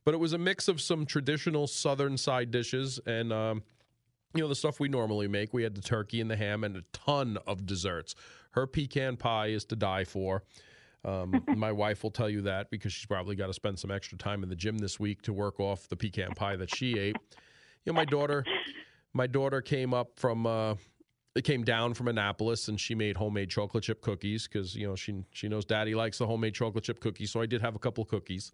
But 0.05 0.13
it 0.13 0.17
was 0.17 0.33
a 0.33 0.37
mix 0.37 0.67
of 0.67 0.79
some 0.79 1.05
traditional 1.07 1.65
Southern 1.65 2.15
side 2.15 2.51
dishes 2.51 2.99
and 3.07 3.33
um, 3.33 3.63
you 4.35 4.41
know 4.41 4.47
the 4.47 4.53
stuff 4.55 4.79
we 4.79 4.87
normally 4.87 5.27
make. 5.27 5.51
We 5.51 5.63
had 5.63 5.73
the 5.73 5.81
turkey 5.81 6.21
and 6.21 6.29
the 6.29 6.35
ham 6.35 6.63
and 6.63 6.77
a 6.77 6.83
ton 6.93 7.39
of 7.47 7.65
desserts. 7.65 8.13
Her 8.51 8.67
pecan 8.67 9.17
pie 9.17 9.47
is 9.47 9.65
to 9.65 9.75
die 9.75 10.03
for. 10.03 10.43
Um, 11.05 11.43
my 11.55 11.71
wife 11.71 12.03
will 12.03 12.11
tell 12.11 12.29
you 12.29 12.41
that 12.41 12.69
because 12.69 12.93
she's 12.93 13.05
probably 13.05 13.35
got 13.35 13.47
to 13.47 13.53
spend 13.53 13.79
some 13.79 13.91
extra 13.91 14.17
time 14.17 14.43
in 14.43 14.49
the 14.49 14.55
gym 14.55 14.77
this 14.77 14.99
week 14.99 15.21
to 15.23 15.33
work 15.33 15.59
off 15.59 15.87
the 15.87 15.95
pecan 15.95 16.31
pie 16.31 16.55
that 16.55 16.73
she 16.75 16.97
ate. 16.97 17.15
You 17.85 17.93
know, 17.93 17.93
my 17.93 18.05
daughter, 18.05 18.45
my 19.13 19.27
daughter 19.27 19.61
came 19.61 19.93
up 19.93 20.19
from. 20.19 20.45
Uh, 20.45 20.75
it 21.35 21.43
came 21.43 21.63
down 21.63 21.93
from 21.93 22.07
Annapolis, 22.07 22.67
and 22.67 22.79
she 22.79 22.95
made 22.95 23.15
homemade 23.15 23.49
chocolate 23.49 23.83
chip 23.83 24.01
cookies 24.01 24.47
because 24.47 24.75
you 24.75 24.87
know 24.87 24.95
she 24.95 25.23
she 25.31 25.47
knows 25.47 25.63
Daddy 25.63 25.95
likes 25.95 26.17
the 26.17 26.27
homemade 26.27 26.53
chocolate 26.53 26.83
chip 26.83 26.99
cookies. 26.99 27.31
So 27.31 27.39
I 27.39 27.45
did 27.45 27.61
have 27.61 27.75
a 27.75 27.79
couple 27.79 28.03
cookies. 28.03 28.51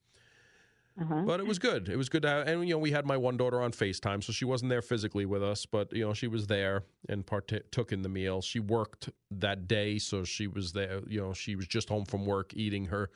Uh-huh. 1.00 1.24
But 1.26 1.42
it 1.42 1.46
was 1.46 1.60
good. 1.60 1.90
It 1.90 1.98
was 1.98 2.08
good 2.08 2.22
to 2.22 2.30
have, 2.30 2.48
and 2.48 2.66
you 2.68 2.74
know, 2.74 2.80
we 2.80 2.92
had 2.92 3.06
my 3.06 3.18
one 3.18 3.36
daughter 3.36 3.62
on 3.62 3.72
Facetime, 3.74 4.24
so 4.24 4.32
she 4.32 4.46
wasn't 4.46 4.70
there 4.70 4.82
physically 4.82 5.26
with 5.26 5.44
us, 5.44 5.66
but 5.66 5.92
you 5.92 6.06
know, 6.06 6.14
she 6.14 6.28
was 6.28 6.48
there 6.48 6.84
and 7.10 7.26
partook 7.26 7.92
in 7.92 8.02
the 8.02 8.08
meal. 8.08 8.42
She 8.42 8.62
worked 8.62 9.10
that 9.30 9.68
day, 9.68 9.98
so 9.98 10.24
she 10.24 10.48
was 10.48 10.72
there. 10.72 11.02
You 11.06 11.20
know, 11.22 11.34
she 11.34 11.58
was 11.58 11.68
just 11.68 11.90
home 11.90 12.06
from 12.06 12.26
work, 12.26 12.54
eating 12.54 12.86
her 12.86 13.10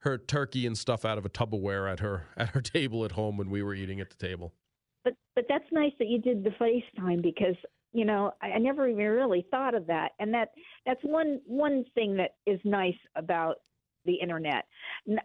her 0.00 0.18
turkey 0.18 0.66
and 0.66 0.76
stuff 0.76 1.04
out 1.04 1.18
of 1.18 1.24
a 1.24 1.30
Tupperware 1.30 1.90
at 1.90 1.98
her 2.00 2.28
at 2.36 2.50
her 2.50 2.60
table 2.60 3.04
at 3.04 3.12
home 3.12 3.36
when 3.36 3.50
we 3.50 3.62
were 3.62 3.74
eating 3.74 4.00
at 4.00 4.10
the 4.10 4.16
table. 4.16 4.54
But 5.02 5.14
but 5.34 5.46
that's 5.48 5.66
nice 5.72 5.92
that 5.98 6.06
you 6.06 6.20
did 6.20 6.44
the 6.44 6.50
FaceTime 6.50 7.20
because 7.20 7.56
you 7.92 8.04
know 8.04 8.32
I, 8.42 8.52
I 8.52 8.58
never 8.58 8.88
even 8.88 9.06
really 9.06 9.44
thought 9.50 9.74
of 9.74 9.88
that, 9.88 10.12
and 10.20 10.32
that 10.34 10.50
that's 10.86 11.02
one 11.02 11.40
one 11.46 11.84
thing 11.96 12.16
that 12.18 12.36
is 12.46 12.60
nice 12.64 12.94
about 13.16 13.56
the 14.04 14.14
internet. 14.14 14.66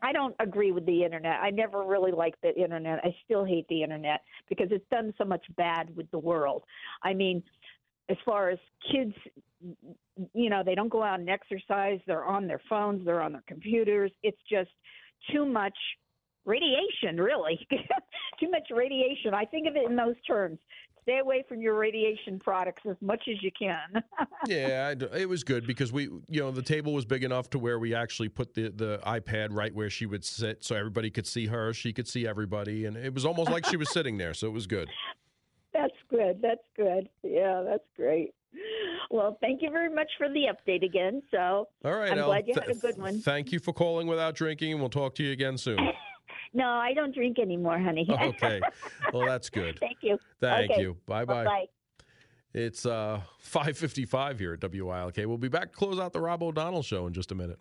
I 0.02 0.12
don't 0.12 0.36
agree 0.40 0.72
with 0.72 0.86
the 0.86 1.04
internet. 1.04 1.40
I 1.42 1.50
never 1.50 1.84
really 1.84 2.12
liked 2.12 2.42
the 2.42 2.56
internet. 2.56 3.00
I 3.04 3.16
still 3.26 3.46
hate 3.46 3.68
the 3.70 3.84
internet 3.84 4.22
because 4.48 4.68
it's 4.72 4.86
done 4.92 5.14
so 5.18 5.26
much 5.26 5.46
bad 5.58 5.96
with 5.96 6.10
the 6.12 6.20
world. 6.20 6.64
I 7.04 7.14
mean, 7.14 7.44
as 8.10 8.18
far 8.26 8.50
as 8.50 8.60
kids, 8.92 9.14
you 10.34 10.50
know, 10.50 10.64
they 10.66 10.76
don't 10.76 10.90
go 10.90 11.04
out 11.04 11.20
and 11.20 11.30
exercise. 11.30 12.00
They're 12.08 12.26
on 12.26 12.48
their 12.48 12.62
phones. 12.70 13.06
They're 13.06 13.22
on 13.22 13.34
their 13.34 13.44
computers. 13.48 14.12
It's 14.24 14.42
just 14.50 14.72
too 15.32 15.46
much 15.46 15.78
radiation, 16.46 17.20
really. 17.20 17.68
too 18.40 18.50
much 18.50 18.68
radiation. 18.76 19.34
I 19.34 19.46
think 19.46 19.68
of 19.68 19.76
it 19.76 19.90
in 19.90 19.96
those 19.96 20.16
terms. 20.26 20.60
Stay 21.10 21.18
away 21.18 21.44
from 21.50 21.60
your 21.60 21.74
radiation 21.74 22.38
products 22.38 22.84
as 22.88 22.96
much 23.02 23.24
as 23.28 23.42
you 23.42 23.50
can. 23.58 24.04
yeah, 24.48 24.94
it 25.16 25.28
was 25.28 25.44
good 25.44 25.66
because 25.66 25.92
we, 25.92 26.04
you 26.28 26.40
know, 26.40 26.52
the 26.52 26.62
table 26.62 26.94
was 26.94 27.04
big 27.04 27.24
enough 27.24 27.50
to 27.50 27.58
where 27.58 27.80
we 27.80 27.96
actually 27.96 28.30
put 28.30 28.54
the 28.54 28.70
the 28.70 29.00
iPad 29.08 29.48
right 29.50 29.74
where 29.74 29.90
she 29.90 30.06
would 30.06 30.24
sit, 30.24 30.64
so 30.64 30.76
everybody 30.76 31.10
could 31.10 31.26
see 31.26 31.48
her, 31.48 31.74
she 31.74 31.94
could 31.94 32.08
see 32.08 32.28
everybody, 32.28 32.86
and 32.86 32.96
it 32.96 33.12
was 33.12 33.26
almost 33.26 33.50
like 33.50 33.66
she 33.66 33.76
was 33.76 33.90
sitting 33.90 34.20
there. 34.20 34.36
So 34.36 34.46
it 34.46 34.54
was 34.54 34.68
good. 34.68 34.88
that's 35.74 35.94
good. 36.12 36.44
That's 36.44 36.62
good. 36.78 37.10
Yeah, 37.24 37.64
that's 37.66 37.88
great. 37.96 38.36
Well, 39.10 39.38
thank 39.42 39.64
you 39.64 39.72
very 39.72 39.94
much 39.94 40.12
for 40.16 40.30
the 40.30 40.46
update 40.54 40.84
again. 40.84 41.24
So, 41.32 41.70
All 41.84 41.96
right, 41.96 42.12
I'm 42.12 42.24
glad 42.26 42.48
you 42.48 42.54
th- 42.54 42.68
had 42.68 42.76
a 42.76 42.80
good 42.80 42.98
one. 43.00 43.20
Thank 43.20 43.52
you 43.52 43.58
for 43.58 43.74
calling 43.74 44.06
without 44.06 44.36
drinking, 44.36 44.74
and 44.74 44.80
we'll 44.80 44.90
talk 44.90 45.16
to 45.16 45.24
you 45.24 45.32
again 45.32 45.58
soon. 45.58 45.80
no, 46.54 46.68
I 46.68 46.94
don't 46.94 47.14
drink 47.14 47.40
anymore, 47.40 47.80
honey. 47.80 48.08
okay, 48.22 48.62
well 49.14 49.26
that's 49.26 49.50
good. 49.50 49.80
thank 49.80 49.98
you. 50.02 50.18
Thank 50.40 50.72
Okay. 50.72 50.82
you. 50.82 50.98
Bye 51.06 51.26
bye. 51.26 51.46
Bye. 51.46 51.66
It's 52.54 52.86
uh 52.86 53.22
5:55 53.44 54.40
here 54.40 54.54
at 54.54 54.62
WILK. 54.62 55.18
We'll 55.18 55.38
be 55.38 55.48
back 55.50 55.72
to 55.72 55.78
close 55.78 56.00
out 56.00 56.14
the 56.14 56.22
Rob 56.22 56.42
O'Donnell 56.44 56.84
show 56.84 57.08
in 57.08 57.14
just 57.14 57.32
a 57.32 57.36
minute. 57.36 57.60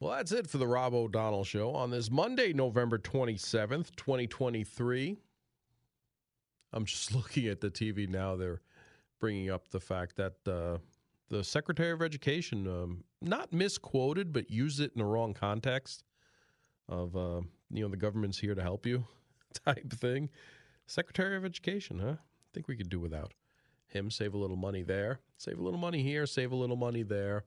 Well, 0.00 0.12
that's 0.12 0.32
it 0.32 0.48
for 0.48 0.58
the 0.58 0.66
Rob 0.66 0.92
O'Donnell 0.92 1.44
show 1.44 1.70
on 1.70 1.90
this 1.90 2.10
Monday, 2.10 2.52
November 2.52 2.98
27th, 2.98 3.94
2023. 3.96 5.16
I'm 6.72 6.84
just 6.84 7.14
looking 7.14 7.46
at 7.46 7.60
the 7.60 7.70
TV 7.70 8.08
now. 8.08 8.36
They're 8.36 8.60
bringing 9.20 9.50
up 9.50 9.68
the 9.68 9.80
fact 9.80 10.16
that 10.16 10.34
uh, 10.46 10.78
the 11.30 11.42
Secretary 11.42 11.92
of 11.92 12.02
Education 12.02 12.66
um, 12.66 13.04
not 13.22 13.52
misquoted, 13.52 14.32
but 14.32 14.50
used 14.50 14.80
it 14.80 14.92
in 14.94 14.98
the 14.98 15.06
wrong 15.06 15.32
context 15.32 16.02
of, 16.88 17.16
uh, 17.16 17.40
you 17.70 17.82
know, 17.82 17.88
the 17.88 17.96
government's 17.96 18.38
here 18.38 18.54
to 18.54 18.62
help 18.62 18.86
you 18.86 19.04
type 19.64 19.92
thing. 19.92 20.30
Secretary 20.86 21.36
of 21.36 21.44
Education, 21.44 21.98
huh? 21.98 22.16
I 22.18 22.48
think 22.52 22.68
we 22.68 22.76
could 22.76 22.88
do 22.88 23.00
without 23.00 23.32
him. 23.86 24.10
Save 24.10 24.34
a 24.34 24.38
little 24.38 24.56
money 24.56 24.82
there. 24.82 25.20
Save 25.38 25.58
a 25.58 25.62
little 25.62 25.78
money 25.78 26.02
here. 26.02 26.26
Save 26.26 26.52
a 26.52 26.56
little 26.56 26.76
money 26.76 27.02
there. 27.02 27.44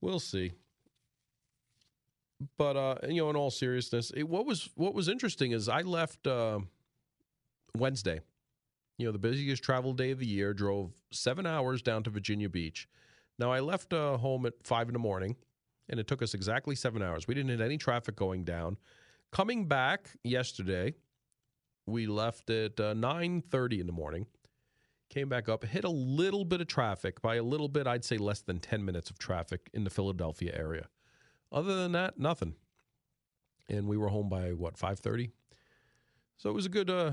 We'll 0.00 0.20
see. 0.20 0.52
But 2.58 2.76
uh, 2.76 2.96
you 3.08 3.22
know, 3.22 3.30
in 3.30 3.36
all 3.36 3.50
seriousness, 3.50 4.10
it, 4.14 4.24
what 4.24 4.46
was 4.46 4.68
what 4.74 4.94
was 4.94 5.08
interesting 5.08 5.52
is 5.52 5.68
I 5.68 5.80
left 5.82 6.26
uh, 6.26 6.60
Wednesday. 7.76 8.20
You 8.98 9.06
know, 9.06 9.12
the 9.12 9.18
busiest 9.18 9.62
travel 9.62 9.92
day 9.92 10.10
of 10.10 10.18
the 10.18 10.26
year. 10.26 10.54
Drove 10.54 10.92
seven 11.10 11.46
hours 11.46 11.82
down 11.82 12.02
to 12.04 12.10
Virginia 12.10 12.48
Beach. 12.48 12.88
Now 13.38 13.52
I 13.52 13.60
left 13.60 13.92
uh, 13.92 14.16
home 14.18 14.46
at 14.46 14.54
five 14.64 14.88
in 14.88 14.92
the 14.92 14.98
morning, 14.98 15.36
and 15.88 16.00
it 16.00 16.06
took 16.06 16.22
us 16.22 16.34
exactly 16.34 16.74
seven 16.74 17.02
hours. 17.02 17.26
We 17.26 17.34
didn't 17.34 17.50
hit 17.50 17.60
any 17.60 17.78
traffic 17.78 18.16
going 18.16 18.44
down. 18.44 18.76
Coming 19.32 19.66
back 19.66 20.10
yesterday, 20.22 20.94
we 21.86 22.06
left 22.06 22.50
at 22.50 22.78
uh, 22.80 22.94
9.30 22.94 23.80
in 23.80 23.86
the 23.86 23.92
morning 23.92 24.26
came 25.08 25.28
back 25.28 25.48
up 25.48 25.64
hit 25.64 25.84
a 25.84 25.90
little 25.90 26.44
bit 26.44 26.60
of 26.60 26.66
traffic 26.66 27.22
by 27.22 27.36
a 27.36 27.42
little 27.42 27.68
bit 27.68 27.86
i'd 27.86 28.04
say 28.04 28.18
less 28.18 28.40
than 28.40 28.58
10 28.58 28.84
minutes 28.84 29.08
of 29.08 29.18
traffic 29.18 29.70
in 29.72 29.84
the 29.84 29.90
philadelphia 29.90 30.52
area. 30.56 30.88
Other 31.52 31.76
than 31.76 31.92
that 31.92 32.18
nothing. 32.18 32.54
And 33.68 33.86
we 33.88 33.96
were 33.96 34.08
home 34.08 34.28
by 34.28 34.52
what 34.52 34.76
5.30 34.76 35.30
so 36.36 36.50
it 36.50 36.54
was 36.54 36.66
a 36.66 36.70
good 36.70 36.90
uh 36.90 37.12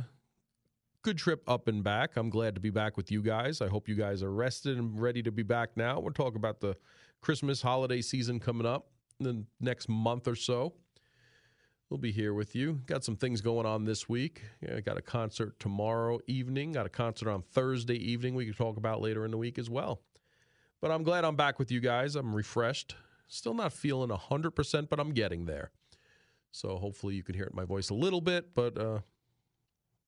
good 1.04 1.18
trip 1.18 1.44
up 1.48 1.68
and 1.68 1.84
back. 1.84 2.16
I'm 2.16 2.30
glad 2.30 2.56
to 2.56 2.62
be 2.62 2.70
back 2.70 2.96
with 2.96 3.12
you 3.12 3.22
guys. 3.22 3.62
I 3.62 3.68
hope 3.68 3.90
you 3.90 3.96
guys 3.96 4.24
are 4.24 4.32
rested 4.32 4.78
and 4.78 5.00
ready 5.00 5.22
to 5.24 5.32
be 5.32 5.44
back 5.44 5.76
now. 5.76 6.00
We'll 6.00 6.14
talk 6.14 6.36
about 6.36 6.62
the 6.62 6.78
christmas 7.24 7.62
holiday 7.62 8.02
season 8.02 8.40
coming 8.40 8.68
up 8.68 8.88
in 9.20 9.26
the 9.26 9.46
next 9.60 9.90
month 9.90 10.28
or 10.28 10.36
so 10.36 10.74
We'll 11.90 12.00
be 12.00 12.12
here 12.12 12.34
with 12.34 12.56
you. 12.56 12.82
Got 12.88 13.04
some 13.04 13.16
things 13.16 13.42
going 13.42 13.68
on 13.68 13.86
this 13.86 14.10
week. 14.10 14.42
Yeah, 14.62 14.80
got 14.80 14.98
a 14.98 15.02
concert 15.02 15.60
tomorrow 15.60 16.18
evening. 16.26 16.72
Got 16.72 16.88
a 16.88 16.90
concert 16.90 17.30
on 17.30 17.44
Thursday 17.44 17.98
evening. 17.98 18.34
We 18.34 18.46
can 18.46 18.56
talk 18.56 18.78
about 18.78 19.00
later 19.00 19.26
in 19.26 19.30
the 19.30 19.38
week 19.38 19.60
as 19.60 19.70
well. 19.70 20.02
But 20.82 20.90
I'm 20.90 21.04
glad 21.04 21.24
I'm 21.24 21.36
back 21.36 21.60
with 21.60 21.72
you 21.72 21.80
guys. 21.80 22.16
I'm 22.16 22.36
refreshed, 22.36 22.96
Still 23.28 23.54
not 23.54 23.74
feeling 23.74 24.10
100%, 24.10 24.90
but 24.90 25.00
I'm 25.00 25.12
getting 25.12 25.46
there. 25.46 25.72
So 26.52 26.78
hopefully 26.78 27.16
you 27.16 27.24
can 27.24 27.36
hear 27.36 27.46
it 27.46 27.52
in 27.52 27.56
my 27.56 27.66
voice 27.66 27.90
a 27.90 27.94
little 27.96 28.22
bit, 28.22 28.54
but 28.56 28.78
uh, 28.78 29.00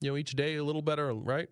you 0.01 0.09
know, 0.09 0.17
each 0.17 0.35
day 0.35 0.55
a 0.55 0.63
little 0.63 0.81
better, 0.81 1.13
right? 1.13 1.49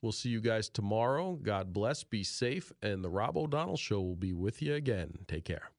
We'll 0.00 0.12
see 0.12 0.28
you 0.28 0.40
guys 0.40 0.68
tomorrow. 0.68 1.32
God 1.34 1.72
bless, 1.72 2.04
be 2.04 2.22
safe, 2.22 2.72
and 2.82 3.02
the 3.02 3.10
Rob 3.10 3.36
O'Donnell 3.36 3.76
Show 3.76 4.00
will 4.00 4.16
be 4.16 4.32
with 4.32 4.62
you 4.62 4.74
again. 4.74 5.18
Take 5.26 5.44
care. 5.44 5.70